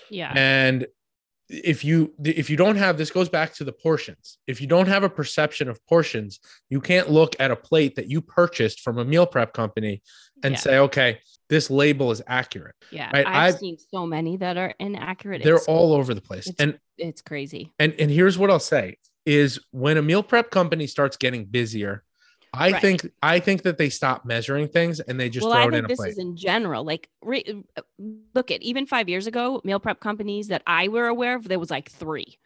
[0.10, 0.34] Yeah.
[0.36, 0.88] and
[1.54, 4.88] if you if you don't have this goes back to the portions if you don't
[4.88, 6.40] have a perception of portions
[6.70, 10.02] you can't look at a plate that you purchased from a meal prep company
[10.44, 10.60] and Yeah.
[10.60, 13.12] say okay this label is accurate Yeah.
[13.14, 15.44] right, I've, I've- seen so many that are inaccurate.
[15.44, 17.72] they're all over the place it's- and It's crazy.
[17.80, 22.04] and and here's what I'll say is when a meal prep company starts getting busier,
[22.54, 22.82] I Right.
[22.82, 25.68] think I think that they stop measuring things and they just well, throw I it
[25.70, 26.12] in think a this plate.
[26.12, 26.84] is in general.
[26.84, 27.82] Like, re- uh,
[28.36, 31.58] look at even five years ago, meal prep companies that I were aware of, there
[31.60, 32.38] was like three,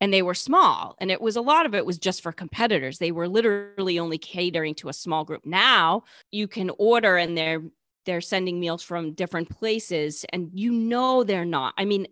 [0.00, 2.98] and they were small, and it was a lot of it was just for competitors.
[2.98, 5.46] They were literally only catering to a small group.
[5.46, 7.62] Now you can order, and they're
[8.04, 11.74] they're sending meals from different places, and you know they're not.
[11.78, 12.06] I mean,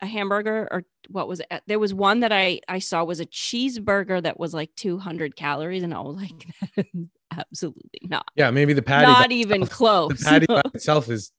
[0.00, 1.46] a hamburger or what was it?
[1.50, 5.36] Uh, There was one that I I saw was a cheeseburger that was like 200
[5.36, 6.86] calories, and I was like,
[7.36, 8.26] absolutely not.
[8.36, 10.22] yeah, maybe the patty not even the close.
[10.22, 11.32] patty by itself is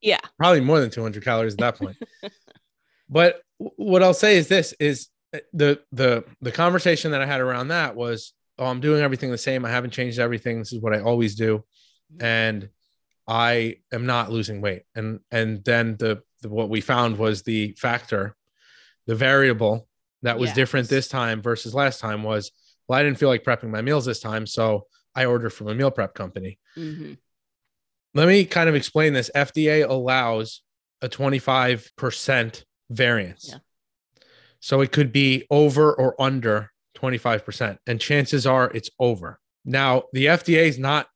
[0.00, 0.18] yeah.
[0.38, 1.96] probably more than 200 calories at that point.
[3.08, 7.40] but what I'll say is this is uh, the the the conversation that I had
[7.40, 9.64] around that was oh I'm doing everything the same.
[9.64, 10.58] I haven't changed everything.
[10.58, 11.64] This is what I always do.
[12.20, 12.68] And
[13.26, 14.82] I am not losing weight.
[14.94, 18.36] And and then the the, what we found was the factor,
[19.06, 19.88] the variable
[20.22, 20.56] that was Yes.
[20.56, 22.50] different this time versus last time was,
[22.86, 24.46] well, I didn't feel like prepping my meals this time.
[24.46, 26.58] So I ordered from a meal prep company.
[26.76, 27.16] Mhm.
[28.14, 29.30] Let me kind of explain this.
[29.34, 30.62] FDA allows
[31.02, 33.48] a 25% variance.
[33.50, 33.58] Yeah.
[34.60, 37.78] So it could be over or under 25%.
[37.86, 39.40] And chances are it's over.
[39.64, 41.08] Now, the FDA is not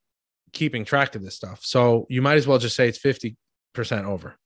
[0.53, 1.61] keeping track of this stuff.
[1.65, 3.37] So you might as well just say it's 50%
[4.05, 4.37] over.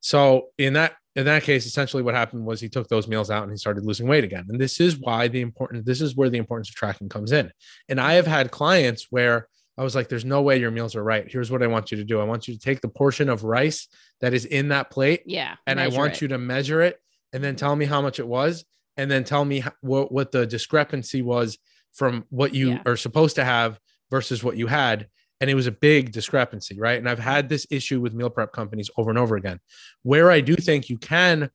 [0.00, 3.42] So in that in that case, essentially what happened was he took those meals out
[3.42, 4.46] and he started losing weight again.
[4.48, 7.52] And this is why the important this is where the importance of tracking comes in.
[7.88, 9.46] And I have had clients where
[9.78, 11.30] I was like, there's no way your meals are right.
[11.30, 12.20] Here's what I want you to do.
[12.20, 13.88] I want you to take the portion of rice
[14.20, 15.56] that is in that plate Yeah.
[15.66, 16.22] and I want it.
[16.22, 16.98] you to measure it
[17.32, 18.64] and then tell me how much it was
[18.96, 21.58] and then tell me what, what the discrepancy was
[21.92, 22.82] from what you Yeah.
[22.86, 23.78] are supposed to have
[24.12, 25.08] versus what you had
[25.40, 28.52] and it was a big discrepancy right and i've had this issue with meal prep
[28.52, 29.58] companies over and over again
[30.04, 31.50] where i do think you can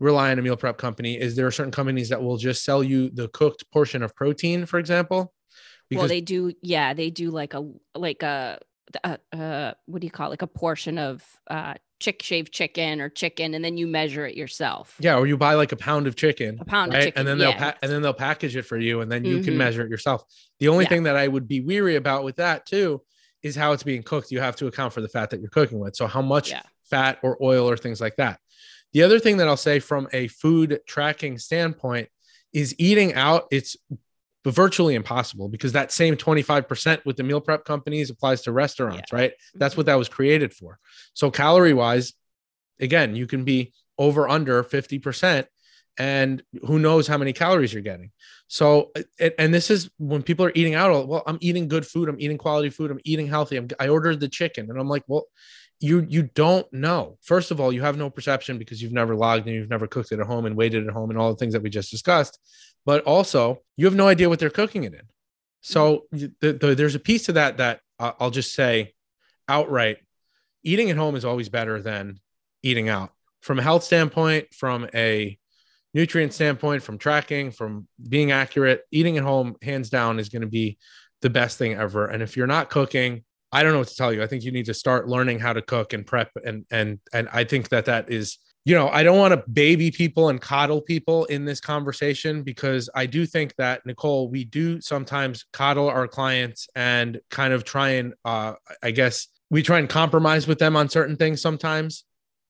[0.00, 2.82] rely on a meal prep company is there are certain companies that will just sell
[2.82, 5.32] you the cooked portion of protein for example
[5.98, 6.52] well, they do.
[6.62, 8.58] Yeah, they do like a like a,
[9.04, 10.30] a uh what do you call it?
[10.30, 14.34] like a portion of uh chick shaved chicken or chicken, and then you measure it
[14.36, 14.96] yourself.
[14.98, 16.98] yeah or you buy like a pound of chicken A pound right?
[16.98, 17.70] of chicken, and then they'll yeah.
[17.72, 19.58] pa- and then they'll package it for you, and then you can Mhm.
[19.58, 20.24] measure it yourself.
[20.60, 20.88] The only Yeah.
[20.90, 23.02] thing that I would be weary about with that too
[23.42, 24.30] is how it's being cooked.
[24.30, 25.96] You have to account for the fat that you're cooking with.
[25.96, 26.62] So how much Yeah.
[26.90, 28.38] fat or oil or things like that.
[28.92, 32.08] The other thing that I'll say from a food tracking standpoint
[32.52, 33.46] is eating out.
[33.50, 33.76] It's
[34.50, 39.32] virtually impossible because that same 25% with the meal prep companies applies to restaurants, right?
[39.54, 39.92] That's what mm-hmm.
[39.92, 40.78] that was created for.
[41.14, 42.12] So calorie wise,
[42.80, 45.46] again, you can be over under 50%
[45.98, 48.10] and who knows how many calories you're getting.
[48.48, 52.08] So and, and this is when people are eating out, well, I'm eating good food,
[52.08, 53.56] I'm eating quality food, I'm eating healthy.
[53.56, 55.26] I'm, I ordered the chicken and I'm like, well,
[55.82, 57.18] you you don't know.
[57.22, 60.12] First of all, you have no perception because you've never logged and you've never cooked
[60.12, 62.38] it at home and waited at home and all the things that we just discussed.
[62.84, 65.02] But also, you have no idea what they're cooking it in.
[65.60, 66.26] So mm-hmm.
[66.40, 68.94] the, the, there's a piece to that that I'll just say
[69.48, 69.98] outright
[70.64, 72.20] eating at home is always better than
[72.62, 75.36] eating out from a health standpoint, from a
[75.94, 78.82] nutrient standpoint, from tracking, from being accurate.
[78.90, 80.78] Eating at home, hands down, is going to be
[81.20, 82.06] the best thing ever.
[82.06, 84.22] And if you're not cooking, I don't know what to tell you.
[84.22, 87.28] I think you need to start learning how to cook and prep, and and and
[87.32, 90.80] I think that that is, you know, I don't want to baby people and coddle
[90.80, 96.08] people in this conversation because I do think that Nicole, we do sometimes coddle our
[96.08, 100.74] clients and kind of try and, uh, I guess, we try and compromise with them
[100.74, 102.04] on certain things sometimes.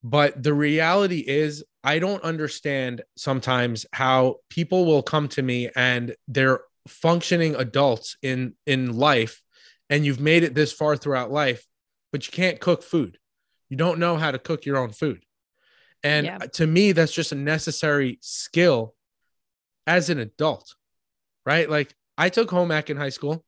[0.05, 6.15] But the reality is, I don't understand sometimes how people will come to me and
[6.29, 9.41] they're functioning adults in in life
[9.93, 11.67] and you've made it this far throughout life,
[12.13, 13.19] but you can't cook food.
[13.69, 15.23] You don't know how to cook your own food.
[16.03, 16.39] And Yeah.
[16.39, 18.95] to me, that's just a necessary skill
[19.87, 20.75] as an adult,
[21.45, 21.69] right?
[21.69, 23.45] Like I took home ec in high school.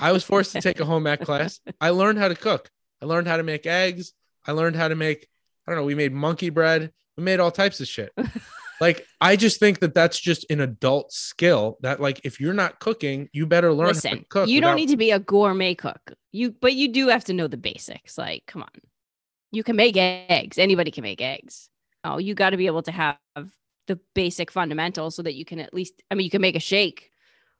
[0.00, 1.60] I was forced to take a home ec class.
[1.78, 2.70] I learned how to cook.
[3.02, 4.14] I learned how to make eggs.
[4.46, 5.28] I learned how to make,
[5.66, 6.90] I don't know, we made monkey bread.
[7.18, 8.12] We made all types of shit.
[8.80, 12.80] like I just think that that's just an adult skill that like if you're not
[12.80, 14.48] cooking, you better learn how Listen, to cook.
[14.48, 16.14] you don't need to be a gourmet cook.
[16.32, 18.16] You, but you do have to know the basics.
[18.16, 18.70] Like, come on,
[19.52, 20.58] you can make eggs.
[20.58, 21.68] Anybody can make eggs.
[22.04, 23.18] Oh, you got to be able to have
[23.86, 26.02] the basic fundamentals so that you can at least.
[26.10, 27.10] I mean, you can make a shake.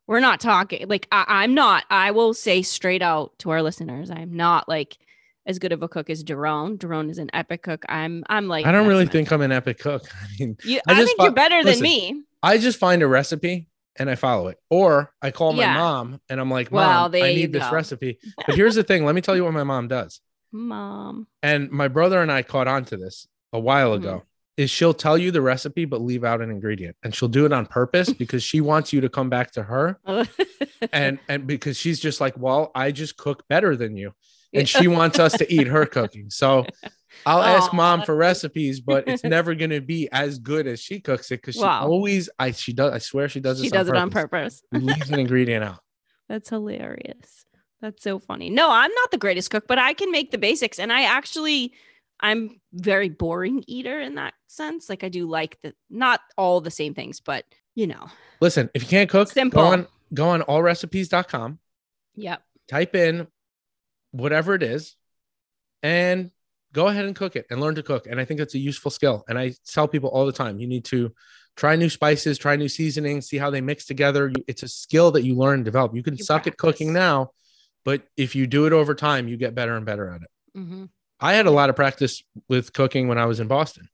[0.06, 1.84] We're not talking like I, I'm not.
[1.90, 4.96] I will say straight out to our listeners, I'm not like
[5.46, 6.76] as good of a cook as Daron.
[6.78, 7.84] Daron is an epic cook.
[7.88, 8.24] I'm.
[8.28, 8.66] I'm like.
[8.66, 10.02] I don't really think I'm an epic cook.
[10.22, 12.22] I mean, You, I I, think fi- you're better listen, than me.
[12.42, 14.58] I just find a recipe and I follow it.
[14.70, 15.74] Or I call my Yeah.
[15.74, 17.72] mom and I'm like, Mom, there I need this go.
[17.74, 18.18] recipe.
[18.46, 19.04] But here's the thing.
[19.04, 20.20] Let me tell you what my mom does.
[20.52, 21.26] Mom.
[21.42, 23.96] And my brother and I caught on to this a while Mhm.
[24.00, 24.22] ago.
[24.56, 26.94] Is she'll tell you the recipe, but leave out an ingredient.
[27.02, 29.98] And she'll do it on purpose because she wants you to come back to her.
[30.92, 34.12] And and because she's just like, Well, I just cook better than you.
[34.52, 36.30] And she wants us to eat her cooking.
[36.30, 36.66] So
[37.26, 41.30] I'll ask mom for recipes, but it's never gonna be as good as she cooks
[41.30, 41.86] it because she Wow.
[41.86, 44.62] always I she does I swear she does she does it on purpose.
[44.70, 44.84] purpose.
[44.84, 45.80] leaves an ingredient out.
[46.28, 47.44] That's hilarious.
[47.82, 48.50] That's so funny.
[48.50, 50.78] No, I'm not the greatest cook, but I can make the basics.
[50.78, 51.72] And I actually,
[52.20, 54.88] I'm very boring eater in that sense.
[54.88, 58.06] Like I do like the not all the same things, but you know.
[58.40, 59.60] Listen, if you can't cook, Simple.
[59.62, 61.58] go on go on allrecipes.com,
[62.16, 62.42] Yep.
[62.68, 63.26] type in
[64.12, 64.96] whatever it is,
[65.82, 66.30] and
[66.72, 68.06] go ahead and cook it and learn to cook.
[68.06, 69.24] And I think that's a useful skill.
[69.28, 71.12] And I tell people all the time, you need to
[71.56, 74.28] try new spices, try new seasonings, see how they mix together.
[74.28, 75.94] You- It's a skill that you learn and develop.
[75.94, 77.32] You can You suck at cooking now,
[77.84, 80.28] but if you do it over time, you get better and better at it.
[80.54, 80.84] hmm
[81.22, 83.90] I had a lot of practice with cooking when I was in Boston.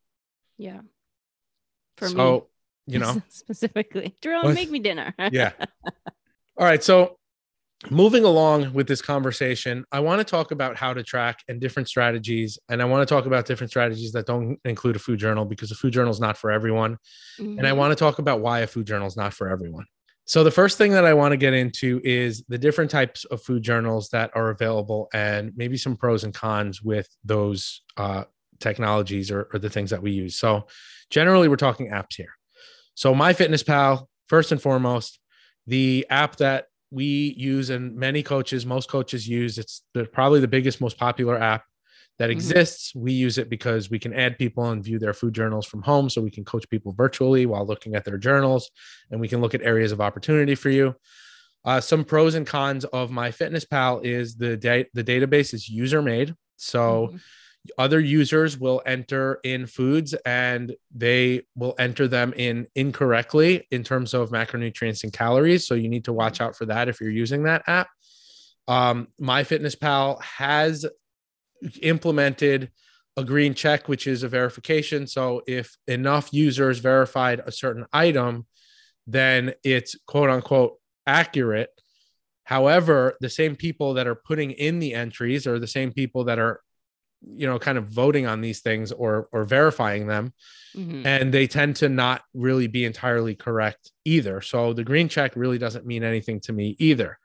[0.59, 0.81] Yeah.
[1.97, 2.49] For so,
[2.87, 5.13] me, you know, specifically, Jerome, make me dinner.
[5.33, 5.53] yeah.
[6.57, 6.85] All right.
[6.85, 7.19] So,
[7.91, 11.89] moving along with this conversation, I want to talk about how to track and different
[11.89, 12.59] strategies.
[12.69, 15.71] And I want to talk about different strategies that don't include a food journal because
[15.71, 16.99] a food journal is not for everyone.
[17.39, 17.77] And I Mhm.
[17.77, 19.85] want to talk about why a food journal is not for everyone.
[20.29, 23.41] So, the first thing that I want to get into is the different types of
[23.43, 28.25] food journals that are available and maybe some pros and cons with those uh,
[28.59, 30.35] technologies or, or the things that we use.
[30.37, 30.67] So,
[31.11, 32.35] generally, we're talking apps here.
[32.95, 35.21] So, MyFitnessPal, first and foremost,
[35.69, 40.49] the app that we use and many coaches, most coaches use, it's the, probably the
[40.49, 41.65] biggest, most popular app
[42.19, 42.35] that Mhm.
[42.35, 42.95] exists.
[42.95, 46.09] We use it because we can add people and view their food journals from home.
[46.09, 48.71] So we can coach people virtually while looking at their journals
[49.11, 50.95] and we can look at areas of opportunity for you.
[51.65, 56.35] Uh, some pros and cons of MyFitnessPal is the da- the database is user made.
[56.57, 57.21] So Mhm.
[57.79, 64.15] Other users will enter in foods and they will enter them in incorrectly in terms
[64.15, 65.67] of macronutrients and calories.
[65.67, 67.89] So you need to watch out for that if you're using that app.
[68.69, 70.87] Um, MyFitnessPal has
[71.83, 72.71] implemented
[73.17, 75.07] a green check, which is a verification.
[75.07, 78.47] So if enough users verified a certain item,
[79.07, 81.71] then it's quote unquote accurate.
[82.45, 86.39] However, the same people that are putting in the entries are the same people that
[86.39, 86.61] are,
[87.23, 90.33] you know, kind of voting on these things or or verifying them,
[90.77, 91.05] Mhm.
[91.07, 94.41] and they tend to not really be entirely correct either.
[94.41, 97.19] So the green check really doesn't mean anything to me either.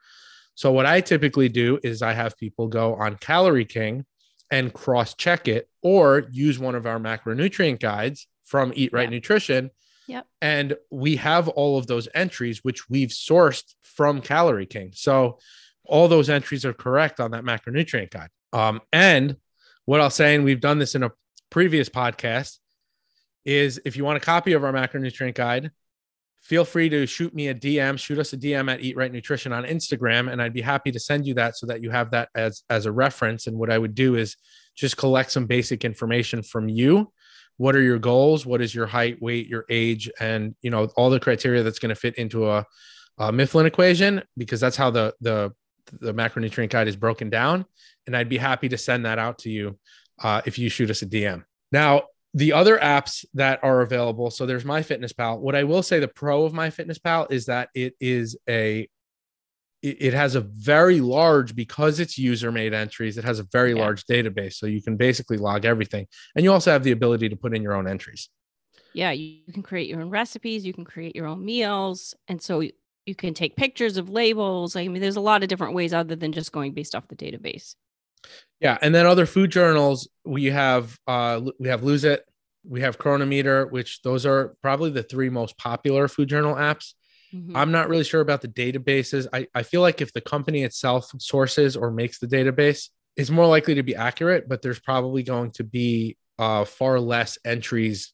[0.54, 4.04] So what I typically do is I have people go on Calorie King
[4.50, 9.10] and cross check it or use one of our macronutrient guides from Eat Right Yeah.
[9.16, 9.70] Nutrition.
[10.08, 10.26] Yep.
[10.42, 14.92] And we have all of those entries, which we've sourced from Calorie King.
[14.94, 15.38] So
[15.86, 18.28] all those entries are correct on that macronutrient guide.
[18.52, 19.36] Um, and
[19.84, 21.12] what I'll say, and we've done this in a
[21.50, 22.58] previous podcast,
[23.44, 25.70] is if you want a copy of our macronutrient guide,
[26.42, 29.52] feel free to shoot me a DM, shoot us a DM at Eat Right Nutrition
[29.52, 32.28] on Instagram, and I'd be happy to send you that so that you have that
[32.34, 33.46] as as a reference.
[33.46, 34.36] And what I would do is
[34.74, 37.12] just collect some basic information from you.
[37.56, 38.46] What are your goals?
[38.46, 41.94] What is your height, weight, your age, and you know all the criteria that's going
[41.94, 42.66] to fit into a,
[43.18, 45.52] a Mifflin equation because that's how the the
[46.00, 47.64] the macronutrient guide is broken down.
[48.06, 49.78] And I'd be happy to send that out to you
[50.22, 51.44] uh, if you shoot us a DM.
[51.70, 55.38] Now, the other apps that are available so there's MyFitnessPal.
[55.40, 58.88] what i will say the pro of MyFitnessPal is that it is a
[59.82, 63.80] it has a very large because it's user made entries it has a very Yeah.
[63.82, 67.36] large database so you can basically log everything and you also have the ability to
[67.36, 68.30] put in your own entries
[68.94, 72.62] yeah, you can create your own recipes, you can create your own meals, and so
[73.06, 74.76] you, can take pictures of labels.
[74.76, 77.16] I mean, there's a lot of different ways other than just going based off the
[77.16, 77.74] database.
[78.60, 82.24] yeah and then other food journals we have uh we have lose it
[82.64, 86.94] we have Cronometer which those are probably the three most popular food journal apps
[87.34, 87.52] Mhm.
[87.54, 89.26] I'm not really sure about the databases.
[89.32, 93.46] I, I feel like if the company itself sources or makes the database, it's more
[93.46, 98.12] likely to be accurate, but there's probably going to be uh, far less entries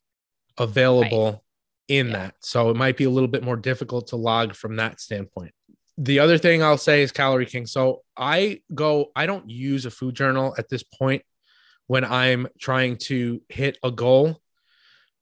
[0.57, 1.45] available
[1.89, 2.13] in Yeah.
[2.13, 2.35] that.
[2.41, 5.53] So it might be a little bit more difficult to log from that standpoint.
[5.97, 7.67] The other thing I'll say is Calorie King.
[7.67, 11.23] So I go, I don't use a food journal at this point
[11.89, 14.41] when I'm trying to hit a goal.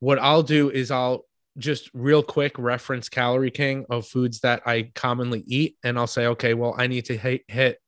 [0.00, 1.24] What I'll do is I'll
[1.56, 6.26] just real quick reference Calorie King of foods that I commonly eat, and I'll say,
[6.26, 7.78] okay, well, I need to hit, hit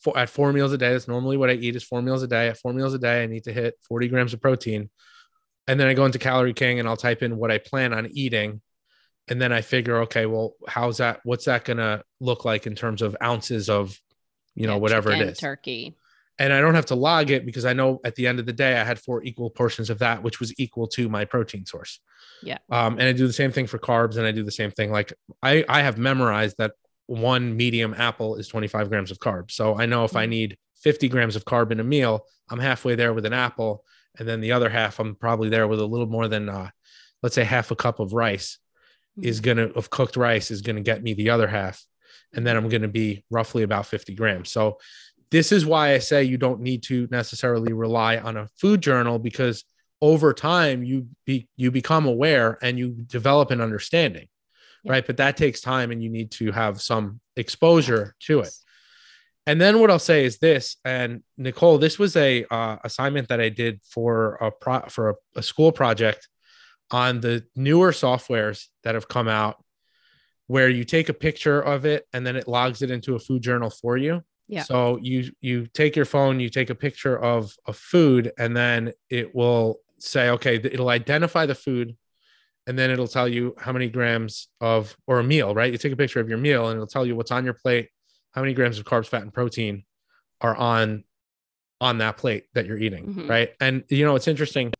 [0.00, 0.92] for, at four meals a day.
[0.92, 2.48] That's normally what I eat is four meals a day.
[2.48, 4.88] At four meals a day, I need to hit 40 grams of protein,
[5.68, 8.08] and then I go into Calorie King and I'll type in what I plan on
[8.10, 8.60] eating,
[9.28, 11.20] and then I figure, okay, well, how's that?
[11.24, 13.96] What's that gonna look like in terms of ounces of,
[14.54, 15.38] you know, Yeah, whatever it is?
[15.38, 15.94] Turkey.
[16.40, 18.52] and I don't have to log it because I know at the end of the
[18.52, 21.98] day I had four equal portions of that, which was equal to my protein source.
[22.44, 22.58] Yeah.
[22.70, 24.90] Um, and I do the same thing for carbs, and I do the same thing.
[24.92, 26.72] Like I, I have memorized that
[27.06, 29.50] one medium apple is 25 grams of carbs.
[29.52, 30.30] So I know if I Mhm.
[30.30, 33.84] need 50 grams of carb in a meal, I'm halfway there with an apple,
[34.18, 36.70] and then the other half I'm probably there with a little more than, uh,
[37.22, 38.58] let's say, half a cup of rice
[39.20, 41.84] is gonna of cooked rice is gonna get me the other half,
[42.34, 44.50] and then I'm gonna be roughly about 50 grams.
[44.50, 44.78] So
[45.30, 49.18] this is why I say you don't need to necessarily rely on a food journal
[49.18, 49.64] because
[50.00, 54.28] over time you be you become aware and you develop an understanding,
[54.84, 54.92] Yeah.
[54.92, 55.06] right?
[55.06, 58.54] But that takes time and you need to have some exposure to it.
[59.48, 63.40] And then what I'll say is this, and Nicole, this was a uh, assignment that
[63.40, 66.28] I did for a pro- for a, a school project
[66.90, 69.56] on the newer softwares that have come out,
[70.48, 73.42] where you take a picture of it and then it logs it into a food
[73.42, 74.22] journal for you.
[74.48, 74.64] Yeah.
[74.64, 78.92] So you you take your phone, you take a picture of a food, and then
[79.08, 81.96] it will say, okay, it'll identify the food,
[82.66, 85.72] and then it'll tell you how many grams of or a meal, right?
[85.72, 87.88] You take a picture of your meal, and it'll tell you what's on your plate,
[88.32, 89.84] how many grams of carbs, fat, and protein
[90.40, 91.04] are on
[91.80, 93.28] on that plate that you're eating, Mhm.
[93.28, 93.50] right?
[93.60, 94.72] And you know, it's interesting.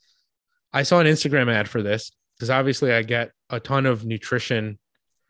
[0.72, 4.78] I saw an Instagram ad for this because obviously I get a ton of nutrition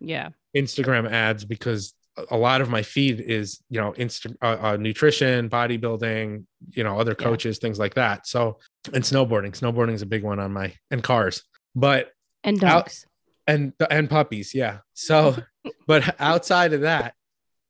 [0.01, 0.31] Yeah.
[0.57, 1.95] Instagram ads because
[2.31, 6.99] a- lot of my feed is, you know, insta uh, uh, nutrition, bodybuilding, you know,
[6.99, 7.25] other Yeah.
[7.25, 8.27] coaches, things like that.
[8.27, 8.59] So,
[8.95, 11.45] and snowboarding, snowboarding is a big one on my and cars,
[11.75, 12.13] but
[12.45, 13.07] And Out- dogs.
[13.47, 14.79] and and puppies, yeah.
[14.95, 15.37] So,
[15.87, 17.15] but outside of that,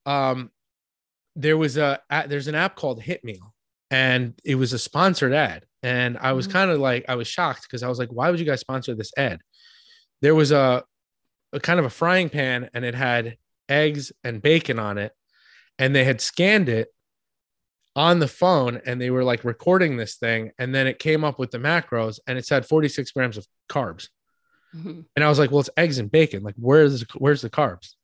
[0.08, 0.50] um,
[1.36, 3.54] there was a there's an app called Hit Meal,
[3.90, 6.52] and it was a sponsored ad, and I was Mhm.
[6.52, 8.94] kind of like I was shocked because I was like, why would you guys sponsor
[8.94, 9.40] this ad?
[10.22, 10.84] There was a
[11.52, 13.36] a kind of a frying pan, and it had
[13.68, 15.12] eggs and bacon on it,
[15.78, 16.88] and they had scanned it
[17.96, 21.38] on the phone, and they were like recording this thing, and then it came up
[21.38, 24.08] with the macros, and it said 46 grams of carbs.
[24.74, 25.06] Mhm.
[25.16, 26.42] And I was like, well, it's eggs and bacon.
[26.42, 27.94] Like, where's where's the carbs?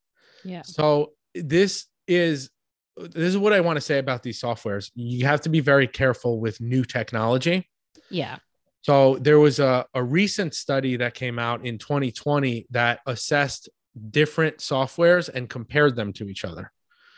[0.45, 0.63] Yeah.
[0.63, 2.51] So this is
[2.97, 4.91] this is what I want to say about these softwares.
[4.95, 7.69] You have to be very careful with new technology.
[8.11, 8.39] Yeah.
[8.83, 13.69] So there was a, a recent study that came out in 2020 that assessed
[14.11, 16.71] different softwares and compared them to each other.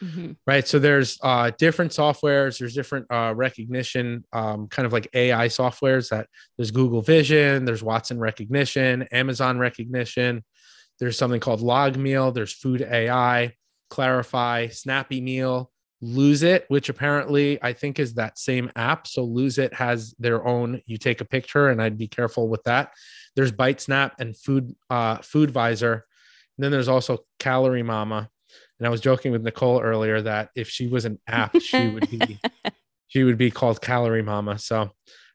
[0.03, 0.37] Mhm.
[0.47, 0.67] Right.
[0.69, 2.59] So there's uh, different softwares.
[2.59, 6.11] There's different uh, recognition, um, kind of like AI softwares.
[6.11, 10.43] That there's Google Vision, there's Watson Recognition, Amazon Rekognition.
[10.99, 12.35] There's something called Logmeal.
[12.35, 13.55] There's Food AI,
[13.91, 15.71] Clarifai, Snappy Meal,
[16.01, 19.07] Lose It, which apparently I think is that same app.
[19.07, 20.83] So Lose It has their own.
[20.87, 22.93] You take a picture, and I'd be careful with that.
[23.35, 25.95] There's Bitesnap and Food uh, Foodvisor.
[25.95, 28.29] And then there's also Calorie Mama.
[28.79, 32.11] And I was joking with Nicole earlier that if she was an app, she would
[32.11, 32.39] be
[33.09, 34.59] she would be called Calorie Mama.
[34.59, 34.91] So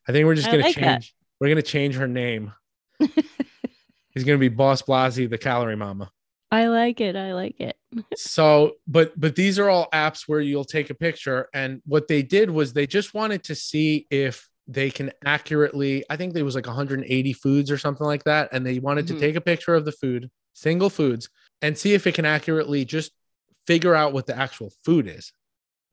[0.08, 1.02] I think we're just I gonna like that.
[1.02, 1.16] change.
[1.40, 2.54] We're gonna change her name.
[3.00, 6.12] He's gonna be Boss Blasi, the Calorie Mama.
[6.52, 7.16] I like it.
[7.16, 7.76] I like it.
[8.16, 12.22] So, but but these are all apps where you'll take a picture, and what they
[12.24, 16.04] did was they just wanted to see if they can accurately.
[16.10, 19.10] I think there was like 180 foods or something like that, and they wanted Mhm.
[19.10, 21.30] to take a picture of the food, single foods,
[21.62, 23.12] and see if it can accurately just
[23.68, 25.34] figure out what the actual food is.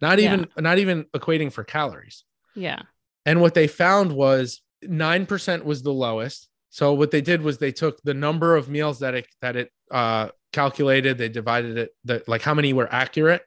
[0.01, 0.35] Not Yeah.
[0.35, 2.25] even not even equating for calories.
[2.55, 2.83] Yeah.
[3.27, 6.49] And what they found was 9% was the lowest.
[6.71, 9.73] So what they did was they took the number of meals that it that it
[9.91, 13.43] uh calculated, they divided it the like how many were accurate,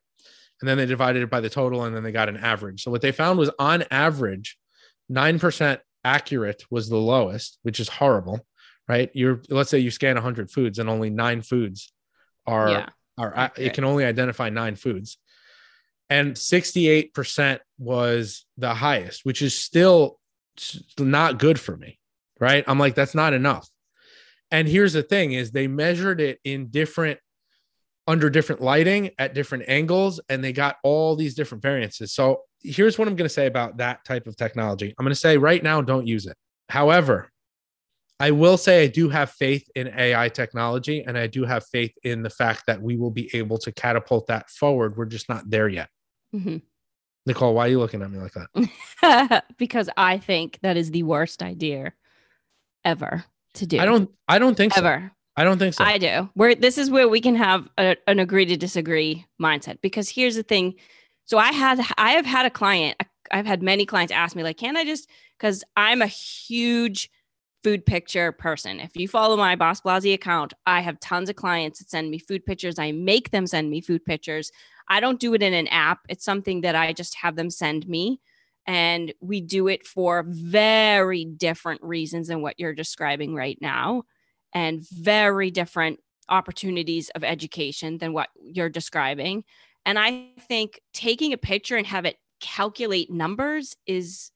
[0.59, 2.83] and then they divided it by the total and then they got an average.
[2.83, 4.57] So what they found was on average
[5.11, 8.45] 9% accurate was the lowest, which is horrible,
[8.87, 9.09] right?
[9.13, 11.91] You're let's say you scan 100 foods and only 9 foods
[12.45, 12.89] are yeah.
[13.17, 15.17] are it can only identify nine foods
[16.09, 20.19] and 68% was the highest which is still
[20.99, 21.99] not good for me
[22.39, 23.67] right i'm like that's not enough
[24.51, 27.19] and here's the thing is they measured it in different
[28.07, 32.97] under different lighting at different angles and they got all these different variances so here's
[32.97, 35.63] what i'm going to say about that type of technology i'm going to say right
[35.63, 36.37] now don't use it
[36.69, 37.31] however
[38.21, 41.91] I will say I do have faith in AI technology and I do have faith
[42.03, 44.95] in the fact that we will be able to catapult that forward.
[44.95, 45.89] We're just not there yet.
[46.31, 46.61] Mhm.
[47.25, 49.43] Nicole, why are you looking at me like that?
[49.57, 51.93] because I think that is the worst idea
[52.85, 53.25] ever
[53.55, 53.79] to do.
[53.79, 54.79] I don't I don't think so.
[54.79, 55.11] ever.
[55.35, 55.83] I don't think so.
[55.83, 56.29] I do.
[56.33, 59.79] Where this is where we can have a, an agree to disagree mindset.
[59.81, 60.75] Because here's the thing.
[61.25, 63.01] So I had I have had a client.
[63.31, 67.09] I've had many clients ask me like, can I just because I'm a huge
[67.63, 68.79] food picture person.
[68.79, 72.17] If you follow my Boss Blasi account, I have tons of clients that send me
[72.17, 72.79] food pictures.
[72.79, 74.51] I make them send me food pictures.
[74.87, 75.99] I don't do it in an app.
[76.09, 78.19] It's something that I just have them send me.
[78.67, 84.03] And we do it for very different reasons than what you're describing right now,
[84.53, 85.99] and very different
[86.29, 89.43] opportunities of education than what you're describing.
[89.85, 94.31] And I think taking a picture and have it calculate numbers is,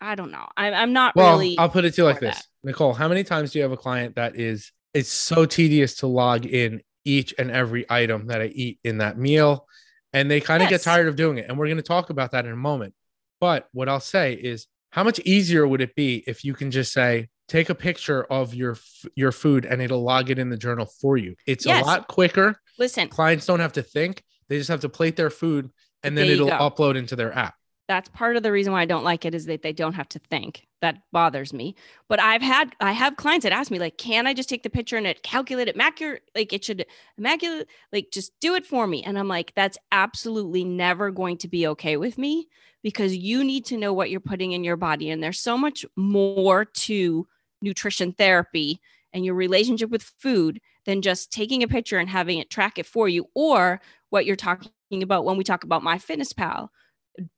[0.00, 0.46] I don't know.
[0.56, 1.58] I, I'm not well, really.
[1.58, 2.36] I'll put it to you like for this.
[2.36, 2.46] that.
[2.62, 6.06] Nicole, how many times do you have a client that is it's so tedious to
[6.06, 9.66] log in each and every item that I eat in that meal?
[10.12, 10.84] And they kind of Yes.
[10.84, 11.46] get tired of doing it.
[11.48, 12.94] And we're going to talk about that in a moment.
[13.40, 16.92] But what I'll say is how much easier would it be if you can just
[16.92, 18.76] say, take a picture of your
[19.14, 21.34] your food and it'll log it in the journal for you.
[21.46, 21.82] It's Yes.
[21.82, 22.56] a lot quicker.
[22.78, 24.22] Listen, Clients don't have to think.
[24.48, 25.70] They just have to plate their food
[26.02, 26.58] and then it'll go.
[26.58, 27.54] upload into their app.
[27.90, 30.08] That's part of the reason why I don't like it is that they don't have
[30.10, 30.68] to think.
[30.80, 31.74] That bothers me.
[32.08, 34.70] But I've had I have clients that ask me like, can I just take the
[34.70, 36.86] picture and it calculate it macur like it should
[37.18, 39.02] immaculate like just do it for me.
[39.02, 42.46] And I'm like, that's absolutely never going to be okay with me
[42.84, 45.10] because you need to know what you're putting in your body.
[45.10, 47.26] And there's so much more to
[47.60, 48.80] nutrition therapy
[49.12, 52.86] and your relationship with food than just taking a picture and having it track it
[52.86, 53.80] for you or
[54.10, 54.70] what you're talking
[55.02, 56.68] about when we talk about MyFitnessPal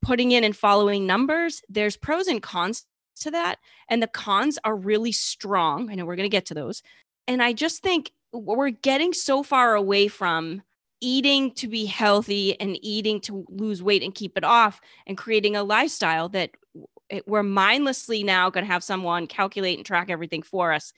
[0.03, 2.87] putting in and following numbers there's pros and cons
[3.21, 3.59] to that
[3.89, 5.91] and the cons are really strong.
[5.91, 6.83] I know we're going to get to those.
[7.29, 10.63] And i just think we're getting so far away from
[11.01, 15.57] eating to be healthy and eating to lose weight and keep it off and creating
[15.57, 16.51] a lifestyle that
[17.27, 20.93] we're mindlessly now going to have someone calculate and track everything for us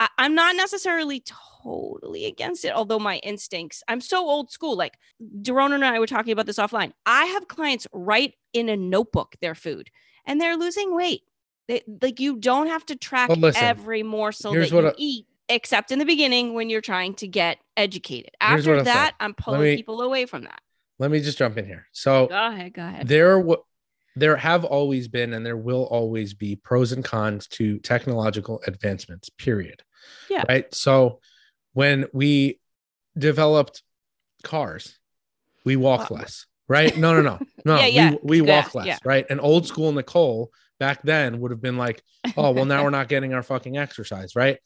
[0.00, 1.22] I, am not necessarily
[1.62, 4.76] totally against it, although my instincts, I'm so old school.
[4.76, 4.98] Like
[5.42, 6.92] Daron and I were talking about this offline.
[7.06, 9.90] I have clients write in a notebook their food
[10.24, 11.22] and they're losing weight.
[11.66, 15.26] They, like you don't have to track well, listen, every morsel that you I, eat,
[15.48, 18.30] except in the beginning when you're trying to get educated.
[18.40, 20.60] After that, I'm pulling me, people away from that.
[20.98, 21.86] Let me just jump in here.
[21.92, 23.06] So go ahead, go ahead.
[23.06, 23.38] There,
[24.18, 29.28] there have always been and there will always be pros and cons to technological advancements
[29.30, 29.82] period.
[30.30, 30.44] Yeah.
[30.48, 30.72] Right?
[30.74, 31.20] So
[31.72, 32.60] when we
[33.16, 33.82] developed
[34.42, 34.96] cars
[35.64, 36.96] we walk uh, less right?
[36.96, 37.78] No no no no.
[37.78, 38.10] Yeah, yeah.
[38.22, 38.98] we, we walk less yeah.
[39.04, 39.26] right?
[39.28, 42.02] And old school nicole back then would have been like
[42.36, 44.58] oh well now we're not getting our fucking exercise right?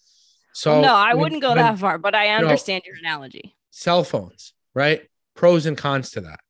[0.55, 3.57] So no i wouldn't go that far but i understand you know, your analogy.
[3.70, 5.03] cell phones right?
[5.34, 6.40] Pros and cons to that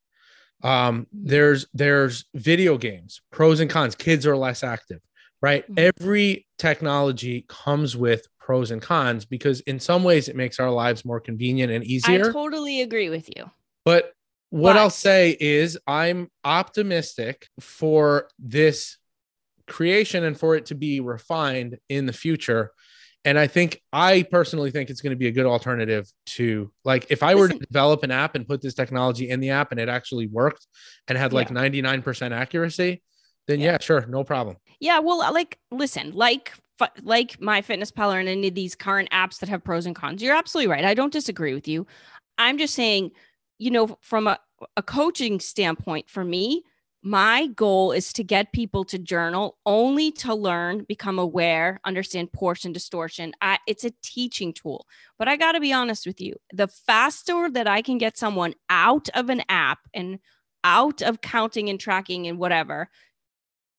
[0.63, 3.95] um, there's there's video games, pros and cons.
[3.95, 5.01] Kids are less active,
[5.41, 5.65] right?
[5.65, 5.91] Mm-hmm.
[6.01, 11.05] Every technology comes with pros and cons because in some ways it makes our lives
[11.05, 12.29] more convenient and easier.
[12.29, 13.51] I totally agree with you.
[13.85, 14.13] But
[14.51, 18.99] what but- I'll say is I'm optimistic for this
[19.67, 22.73] creation and for it to be refined in the future
[23.25, 27.07] and I think I personally think it's going to be a good alternative to like
[27.11, 29.81] if I were to develop an app and put this technology in the app and
[29.81, 30.67] it actually worked
[31.09, 31.57] and had like yeah.
[31.57, 33.03] 99% accuracy,
[33.47, 33.73] then yeah.
[33.73, 34.57] yeah, sure, no problem.
[34.81, 36.53] Yeah, well, uh, like listen, like
[37.03, 40.23] like my fitness MyFitnessPal and any of these current apps that have pros and cons.
[40.23, 40.85] You're absolutely right.
[40.85, 41.87] I don't disagree with you.
[42.39, 43.13] I'm just saying,
[43.59, 44.39] you know, from a,
[44.77, 46.65] a coaching standpoint for me,
[47.03, 52.73] my goal is to get people to journal only to learn, become aware, understand portion
[52.73, 53.33] distortion.
[53.41, 54.87] I, it's a teaching tool.
[55.19, 58.55] But I got to be honest with you the faster that I can get someone
[58.71, 60.21] out of an app and
[60.63, 62.89] out of counting and tracking and whatever,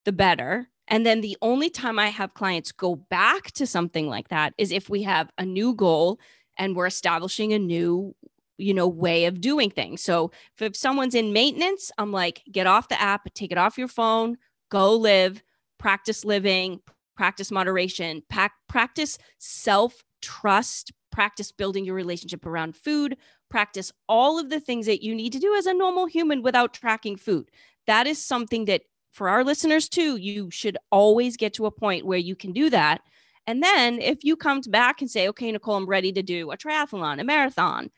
[0.04, 0.68] the better.
[0.90, 4.74] And then the only time I have clients go back to something like that is
[4.74, 6.20] if we have a new goal
[6.58, 8.14] and we're establishing a new
[8.58, 10.02] you know way of doing things.
[10.02, 13.78] So if, if someone's in maintenance i'm like get off the app take it off
[13.78, 14.38] your phone
[14.70, 15.44] go live
[15.78, 16.80] practice living
[17.16, 18.24] practice moderation
[18.68, 23.18] practice self trust practice building your relationship around food
[23.54, 26.74] practice all of the things that you need to do as a normal human without
[26.74, 27.52] tracking food.
[27.86, 28.82] That is something that
[29.12, 32.72] for our listeners too you should always get to a point where you can do
[32.72, 33.02] that.
[33.46, 36.58] And then if you come back and say okay nicole i'm ready to do a
[36.58, 37.92] triathlon a marathon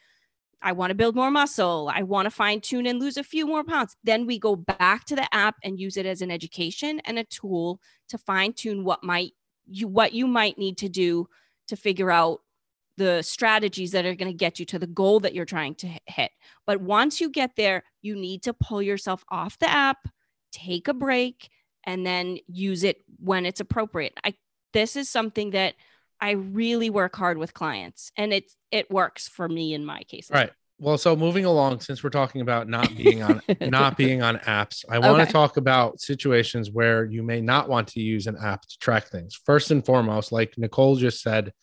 [0.61, 1.91] I want to build more muscle.
[1.93, 3.95] I want to fine tune and lose a few more pounds.
[4.03, 7.23] Then we go back to the app and use it as an education and a
[7.23, 7.79] tool
[8.09, 9.33] to fine tune what might
[9.67, 11.27] you what you might need to do
[11.67, 12.41] to figure out
[12.97, 15.89] the strategies that are going to get you to the goal that you're trying to
[16.05, 16.31] hit.
[16.65, 20.07] But once you get there, you need to pull yourself off the app,
[20.51, 21.49] take a break,
[21.83, 24.13] and then use it when it's appropriate.
[24.23, 24.33] I
[24.73, 25.75] this is something that
[26.22, 30.30] I really work hard with clients and it it works for me in my case.
[30.32, 30.51] Right.
[30.78, 34.84] Well, so moving along, since we're talking about not being on not being on apps,
[34.89, 35.26] I want okay.
[35.26, 39.07] to talk about situations where you may not want to use an app to track
[39.07, 39.39] things.
[39.45, 41.53] First and foremost, like Nicole just said,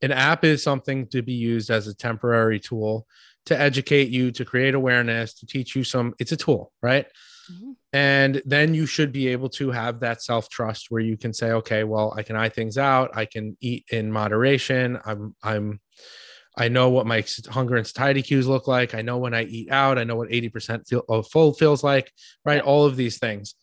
[0.00, 3.06] an app is something to be used as a temporary tool
[3.46, 6.14] to educate you, to create awareness, to teach you some.
[6.18, 7.06] It's a tool, right?
[7.50, 7.72] Mm-hmm.
[7.92, 11.52] And then you should be able to have that self trust where you can say,
[11.52, 13.16] okay, well, I can eye things out.
[13.16, 14.98] I can eat in moderation.
[15.04, 15.80] I'm, I'm,
[16.56, 18.94] I know what my hunger and satiety cues look like.
[18.94, 19.98] I know when I eat out.
[19.98, 22.12] I know what 80% feel, of full feels like,
[22.44, 22.56] right?
[22.56, 22.62] Yeah.
[22.62, 23.54] All of these things.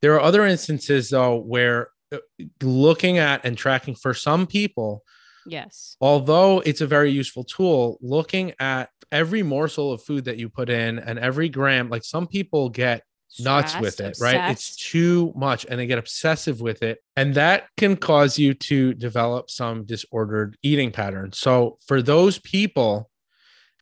[0.00, 2.18] There are other instances, though, where uh,
[2.62, 5.02] looking at and tracking for some people,
[5.46, 10.48] yes, although it's a very useful tool, looking at every morsel of food that you
[10.48, 13.02] put in and every gram, like some people get
[13.38, 14.22] nuts with it, obsessed.
[14.22, 14.50] right?
[14.50, 16.98] It's too much and they get obsessive with it.
[17.16, 21.38] And that can cause you to develop some disordered eating patterns.
[21.38, 23.10] So, for those people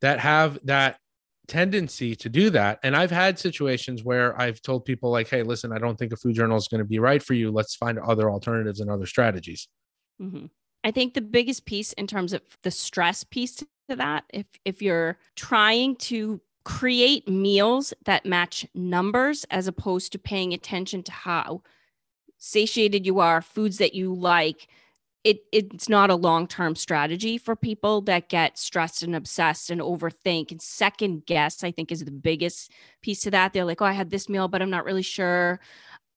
[0.00, 0.98] that have that
[1.46, 2.78] tendency to do that.
[2.82, 6.16] And I've had situations where I've told people, like, hey, listen, I don't think a
[6.16, 7.50] food journal is going to be right for you.
[7.50, 9.68] Let's find other alternatives and other strategies.
[10.20, 10.46] Mm-hmm.
[10.84, 14.82] I think the biggest piece in terms of the stress piece to that, if if
[14.82, 21.62] you're trying to create meals that match numbers as opposed to paying attention to how
[22.38, 24.66] satiated you are, foods that you like,
[25.22, 30.52] it it's not a long-term strategy for people that get stressed and obsessed and overthink
[30.52, 32.70] and second guess i think is the biggest
[33.02, 33.52] piece to that.
[33.52, 35.60] They're like oh i had this meal but i'm not really sure.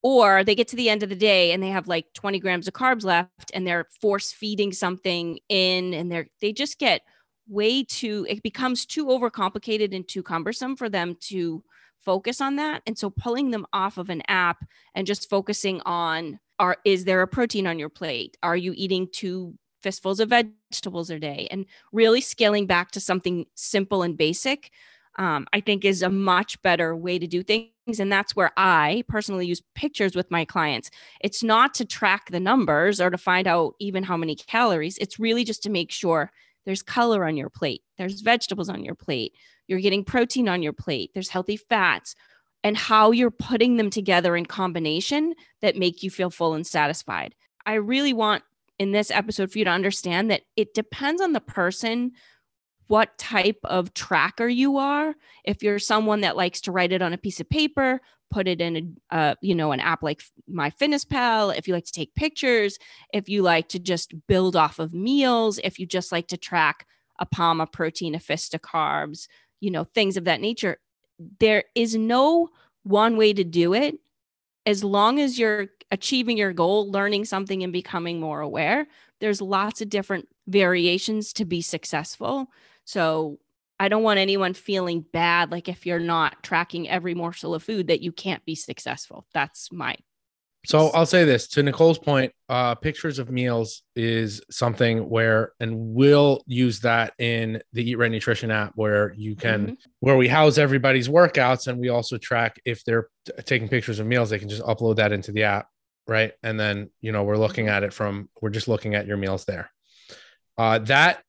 [0.02, 2.68] Or they get to the end of the day and they have like 20 grams
[2.68, 7.02] of carbs left and they're force feeding something in and they're they just get
[7.50, 11.64] way too it becomes too overcomplicated and too cumbersome for them to
[12.02, 12.82] focus on that.
[12.88, 17.22] And so pulling them off of an app and just focusing on are is there
[17.22, 18.38] a protein on your plate?
[18.43, 21.47] Are you eating two fistfuls of vegetables a day?
[21.52, 24.72] And really scaling back to something simple and basic
[25.18, 28.00] um, i think is a much better way to do things.
[28.00, 30.91] And that's where i personally use pictures with my clients.
[31.22, 34.97] It's not to track the numbers or to find out even how many calories.
[35.00, 36.32] It's really just to make sure
[36.70, 39.34] there's color on your plate there's vegetables on your plate
[39.67, 42.15] you're getting protein on your plate there's healthy fats
[42.63, 47.36] and how you're putting them together in combination that make you feel full and satisfied.
[47.65, 48.43] I really want
[48.78, 52.11] in this episode for you to understand that it depends on the person
[52.90, 55.16] what type of tracker you are.
[55.46, 58.62] If you're someone that likes to write it on a piece of paper, put it
[58.62, 60.22] in a uh, you know an app like
[60.52, 62.78] MyFitnessPal, if you like to take pictures,
[63.14, 66.86] if you like to just build off of meals, if you just like to track
[67.20, 69.28] a palm of protein, a fist of carbs,
[69.60, 70.78] you know, things of that nature
[71.40, 72.50] there is no
[72.84, 74.00] one way to do it
[74.66, 78.88] as long as you're achieving your goal learning something and becoming more aware
[79.20, 82.48] there's lots of different variations to be successful
[82.90, 83.38] so
[83.80, 87.88] i don't want anyone feeling bad like if you're not tracking every morsel of food
[87.88, 89.96] that you can't be successful that's my
[90.66, 95.94] so I'll say this to Nicole's point, uh, pictures of meals is something where, and
[95.94, 99.74] we'll use that in the Eat Right Nutrition app where you can, mm-hmm.
[100.02, 104.08] where we house everybody's workouts and we also track if they're t- taking pictures of
[104.08, 105.70] meals, they can just upload that into the app.
[106.06, 106.34] Right.
[106.44, 107.76] And then, you know, we're looking mm-hmm.
[107.76, 109.72] at it from, we're just looking at your meals there.
[110.58, 111.24] Uh, that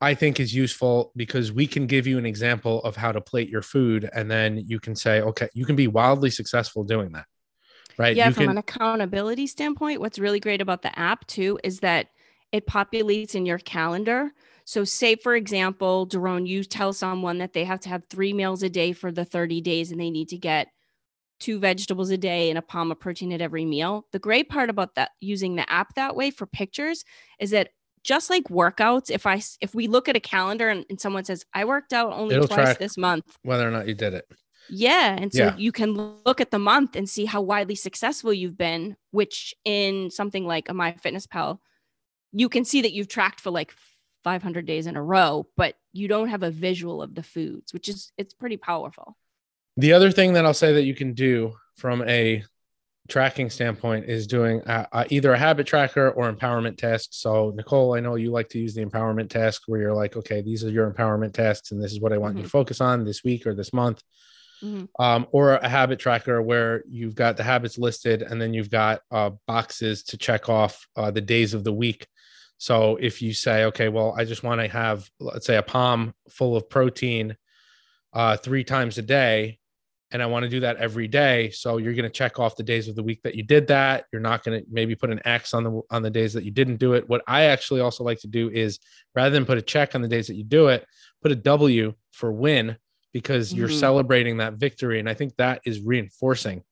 [0.00, 3.48] I think is useful because we can give you an example of how to plate
[3.48, 4.08] your food.
[4.12, 7.24] And then you can say, okay, you can be wildly successful doing that
[7.98, 8.16] right?
[8.16, 8.50] Yeah, you from can...
[8.50, 12.08] an accountability standpoint, what's really great about the app too is that
[12.52, 14.32] it populates in your calendar.
[14.64, 18.62] So, say for example, Daron, you tell someone that they have to have three meals
[18.62, 20.68] a day for the 30 days and they need to get
[21.38, 24.06] two vegetables a day and a palm of protein at every meal.
[24.12, 27.04] The great part about that using the app that way for pictures
[27.38, 27.70] is that
[28.06, 31.44] just like workouts, if I if we look at a calendar and, and someone says
[31.52, 34.26] I worked out only It'll twice this month, whether or not you did it,
[34.68, 35.16] yeah.
[35.18, 35.56] And so yeah.
[35.56, 35.92] you can
[36.24, 40.68] look at the month and see how widely successful you've been, which in something like
[40.68, 41.58] a MyFitnessPal,
[42.32, 43.74] you can see that you've tracked for like
[44.24, 47.88] 500 days in a row, but you don't have a visual of the foods, which
[47.88, 49.16] is, it's pretty powerful.
[49.76, 52.42] The other thing that I'll say that you can do from a
[53.08, 57.18] tracking standpoint is doing uh, uh, either a habit tracker or empowerment tasks.
[57.18, 60.42] So, Nicole, I know you like to use the empowerment task where you're like, okay,
[60.42, 62.38] these are your empowerment tasks, and this is what I want mm-hmm.
[62.38, 64.02] you to focus on this week or this month
[64.62, 65.02] mm-hmm.
[65.02, 69.00] um, or a habit tracker where you've got the habits listed and then you've got
[69.10, 72.06] uh, boxes to check off uh, the days of the week.
[72.58, 76.14] So if you say, okay, well, I just want to have, let's say, a palm
[76.30, 77.36] full of protein
[78.12, 79.58] uh, three times a day,
[80.12, 81.50] and I want to do that every day.
[81.50, 84.04] So you're going to check off the days of the week that you did that.
[84.12, 86.52] You're not going to maybe put an X on the on the days that you
[86.52, 87.08] didn't do it.
[87.08, 88.78] What I actually also like to do is
[89.14, 90.86] rather than put a check on the days that you do it,
[91.22, 92.76] put a W for win
[93.16, 93.78] because you're mm-hmm.
[93.78, 96.62] celebrating that victory and i think that is reinforcing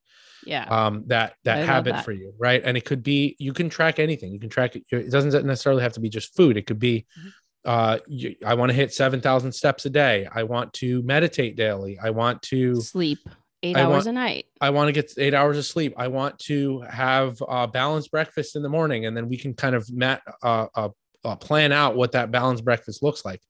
[0.45, 2.05] yeah um that that I habit that.
[2.05, 4.83] for you right and it could be you can track anything you can track it
[4.91, 7.29] it doesn't necessarily have to be just food it could be mm-hmm.
[7.65, 11.99] Uh you, i want to hit 7000 steps a day i want to meditate daily
[12.03, 13.19] i want to sleep
[13.63, 16.09] eight I hours want, a night i want to get eight hours of sleep i
[16.09, 19.91] want to have a balanced breakfast in the morning and then we can kind of
[19.91, 20.89] mat, uh, uh,
[21.25, 23.41] uh, plan out what that balanced breakfast looks like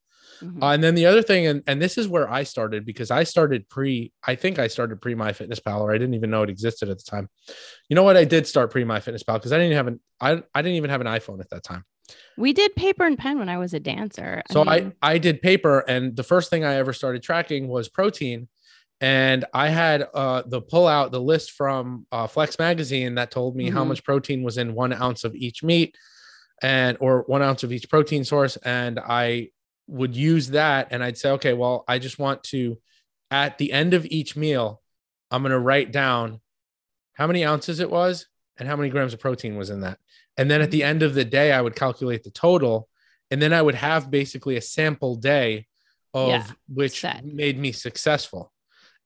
[0.41, 0.63] Mm-hmm.
[0.63, 3.25] Uh, and then the other thing, and, and this is where I started because I
[3.25, 6.89] started pre, I think I started pre MyFitnessPal, or I didn't even know it existed
[6.89, 7.29] at the time.
[7.89, 8.17] You know what?
[8.17, 11.01] I did start pre MyFitnessPal because I didn't have an, I, I didn't even have
[11.01, 11.85] an iPhone at that time.
[12.37, 14.43] We did paper and pen when I was a dancer.
[14.51, 14.93] So I, mean...
[15.03, 18.49] I, I did paper, and the first thing I ever started tracking was protein.
[19.01, 23.57] And I had uh, the pull out the list from uh, Flex Magazine that told
[23.57, 23.77] me mm-hmm.
[23.77, 25.97] how much protein was in one ounce of each meat
[26.63, 29.49] and or one ounce of each protein source and i
[29.87, 32.79] would use that and I'd say, okay, well, I just want to
[33.31, 34.81] at the end of each meal,
[35.31, 36.41] I'm going to write down
[37.15, 38.27] how many ounces it was
[38.59, 39.99] and how many grams of protein was in that.
[40.37, 40.91] And then at the mm-hmm.
[40.91, 42.89] end of the day, I would calculate the total.
[43.31, 45.67] And then I would have basically a sample day
[46.13, 47.25] of Yeah, which set.
[47.25, 48.53] made me successful.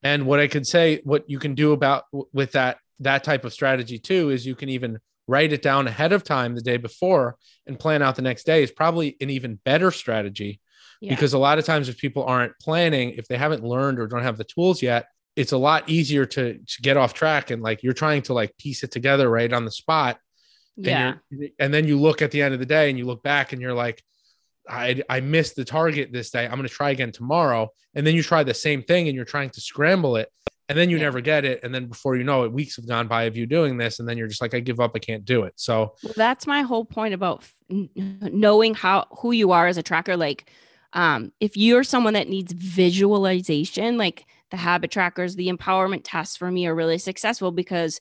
[0.03, 3.53] And what I could say, what you can do about with that that type of
[3.53, 7.36] strategy too, is you can even write it down ahead of time the day before
[7.66, 10.61] and plan out the next day is probably an even better strategy
[11.01, 11.11] Yeah.
[11.14, 14.22] because a lot of times if people aren't planning if they haven't learned or don't
[14.22, 15.07] have the tools yet
[15.39, 18.57] it's a lot easier to, to get off track and like you're trying to like
[18.59, 20.18] piece it together right on the spot.
[20.76, 21.14] Yeah.
[21.30, 23.53] and, and then you look at the end of the day and you look back
[23.53, 24.03] and you're like
[24.68, 26.45] I, I missed the target this day.
[26.45, 27.70] I'm going to try again tomorrow.
[27.95, 30.28] And then you try the same thing and you're trying to scramble it.
[30.68, 31.05] And then you Yeah.
[31.05, 31.61] never get it.
[31.62, 33.99] And then before you know it weeks have gone by of you doing this.
[33.99, 34.93] And then you're just like i give up.
[34.95, 35.55] I can't do it.
[35.57, 39.82] So Well, that's my whole point about f- knowing how who you are as a
[39.82, 40.16] tracker.
[40.18, 40.51] Like,
[40.93, 46.51] um, if you're someone that needs visualization, like the habit trackers, the empowerment tests for
[46.51, 48.01] me are really successful because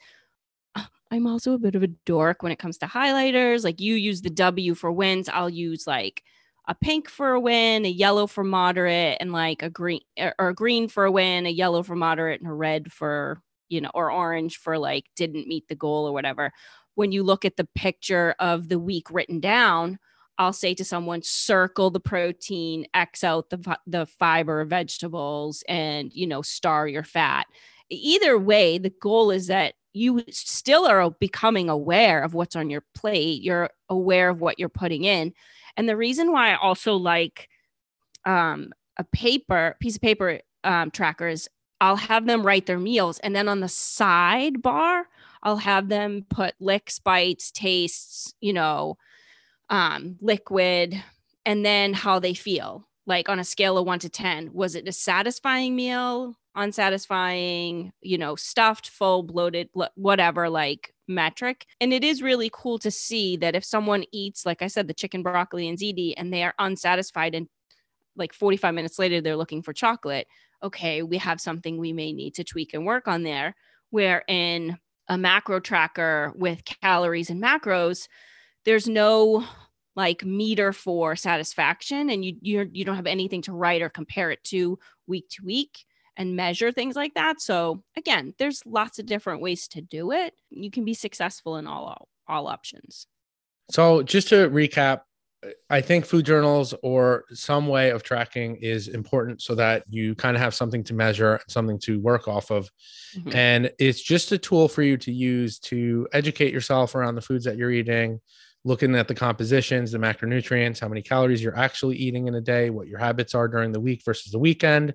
[0.75, 3.63] uh, I'm also a bit of a dork when it comes to highlighters.
[3.63, 6.23] Like, you use the W for wins, I'll use like
[6.67, 10.49] a pink for a win, a yellow for moderate, and like a green or or
[10.49, 13.91] a green for a win, a yellow for moderate, and a red for you know,
[13.93, 16.53] or orange for like didn't meet the goal or whatever
[16.97, 19.99] when you look at the picture of the week written down,
[20.37, 26.27] I'll say to someone, circle the protein, X out the, the fiber vegetables, and, you
[26.27, 27.47] know, star your fat.
[27.89, 32.83] Either way, the goal is that you still are becoming aware of what's on your
[32.93, 33.41] plate.
[33.41, 35.33] You're aware of what you're putting in.
[35.75, 37.49] And the reason why I also like
[38.25, 43.19] um, a paper, piece of paper um, tracker is I'll have them write their meals.
[43.19, 45.03] And then on the sidebar,
[45.43, 48.97] I'll have them put licks, bites, tastes, you know,
[49.69, 51.01] um, liquid,
[51.45, 52.87] and then how they feel.
[53.05, 58.17] Like on a scale of one to 10, was it a satisfying meal, unsatisfying, you
[58.17, 61.65] know, stuffed, full, bloated, blo- whatever, like metric?
[61.79, 64.93] And it is really cool to see that if someone eats, like I said, the
[64.93, 67.47] chicken, broccoli, and ziti, and they are unsatisfied, and
[68.17, 70.27] like 45 minutes later, they're looking for chocolate.
[70.63, 73.55] Okay, we have something we may need to tweak and work on there.
[73.89, 78.07] Where in a macro tracker with calories and macros,
[78.67, 79.45] there's no
[79.95, 84.29] like meter for satisfaction and you you're, you don't have anything to write or compare
[84.29, 85.85] it to week to week
[86.17, 87.39] and measure things like that.
[87.41, 90.33] So again, there's lots of different ways to do it.
[90.49, 93.07] You can be successful in all all options.
[93.71, 95.01] So, just to recap,
[95.69, 100.35] I think food journals or some way of tracking is important so that you kind
[100.35, 102.69] of have something to measure, something to work off of.
[103.15, 103.35] Mhm.
[103.35, 107.45] And it's just a tool for you to use to educate yourself around the foods
[107.45, 108.19] that you're eating,
[108.63, 112.69] looking at the compositions, the macronutrients, how many calories you're actually eating in a day,
[112.69, 114.93] what your habits are during the week versus the weekend.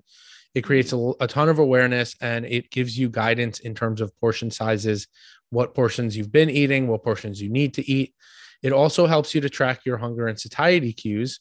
[0.53, 4.15] It creates a, a ton of awareness and it gives you guidance in terms of
[4.19, 5.07] portion sizes,
[5.49, 8.13] what portions you've been eating, what portions you need to eat.
[8.61, 11.39] It also helps you to track your hunger and satiety cues.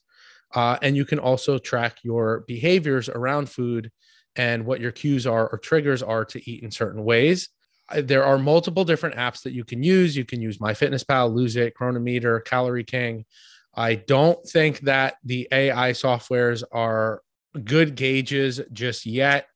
[0.55, 3.91] Uh, and you can also track your behaviors around food
[4.37, 7.49] and what your cues are or triggers are to eat in certain ways.
[7.95, 10.17] There are multiple different apps that you can use.
[10.17, 13.25] You can use MyFitnessPal, Lose It, Cronometer, Calorie King.
[13.75, 17.23] I don't think that the AI softwares are
[17.65, 19.47] good gauges just yet.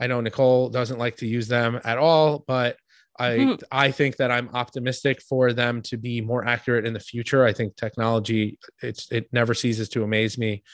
[0.00, 2.76] I know Nicole doesn't like to use them at all, but
[3.16, 3.62] I Mhm.
[3.70, 7.44] I think that I'm optimistic for them to be more accurate in the future.
[7.44, 10.64] I think technology it's it never ceases to amaze me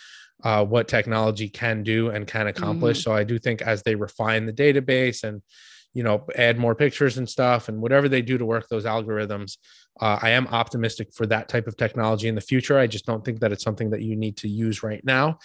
[0.42, 3.04] uh, what technology can do and can accomplish.
[3.04, 5.42] So I do think as they refine the database and
[5.94, 9.58] you know add more pictures and stuff and whatever they do to work those algorithms,
[10.00, 12.78] uh, I am optimistic for that type of technology in the future.
[12.78, 15.38] I just don't think that it's something that you need to use right now.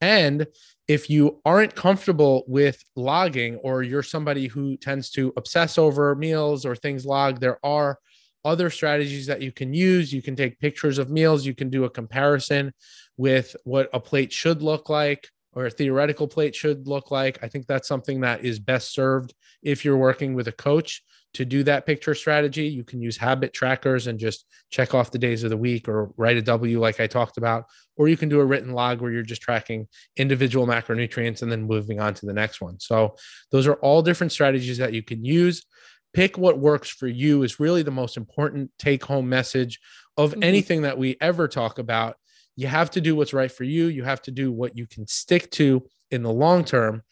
[0.00, 0.46] And
[0.88, 6.66] if you aren't comfortable with logging or you're somebody who tends to obsess over meals
[6.66, 7.98] or things logged, there are
[8.44, 10.12] other strategies that you can use.
[10.12, 12.72] You can take pictures of meals, you can do a comparison
[13.16, 17.38] with what a plate should look like or a theoretical plate should look like.
[17.42, 21.02] I think that's something that is best served if you're working with a coach
[21.34, 22.66] to do that picture strategy.
[22.66, 26.10] You can use habit trackers and just check off the days of the week or
[26.16, 27.64] write a W like I talked about,
[27.96, 31.62] or you can do a written log where you're just tracking individual macronutrients and then
[31.62, 32.78] moving on to the next one.
[32.80, 33.16] So
[33.50, 35.64] those are all different strategies that you can use.
[36.12, 39.80] Pick what works for you is really the most important take home message
[40.18, 40.44] of Mhm.
[40.44, 42.16] anything that we ever talk about.
[42.56, 43.86] You have to do what's right for you.
[43.86, 47.02] You have to do what you can stick to in the long term.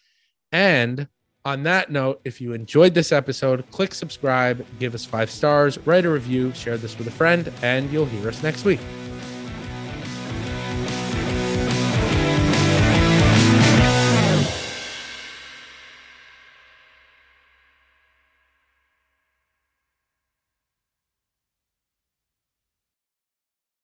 [0.53, 1.09] And
[1.45, 6.05] on that note, if you enjoyed this episode, click subscribe, give us five stars, write
[6.05, 8.81] a review, share this with a friend, and you'll hear us next week.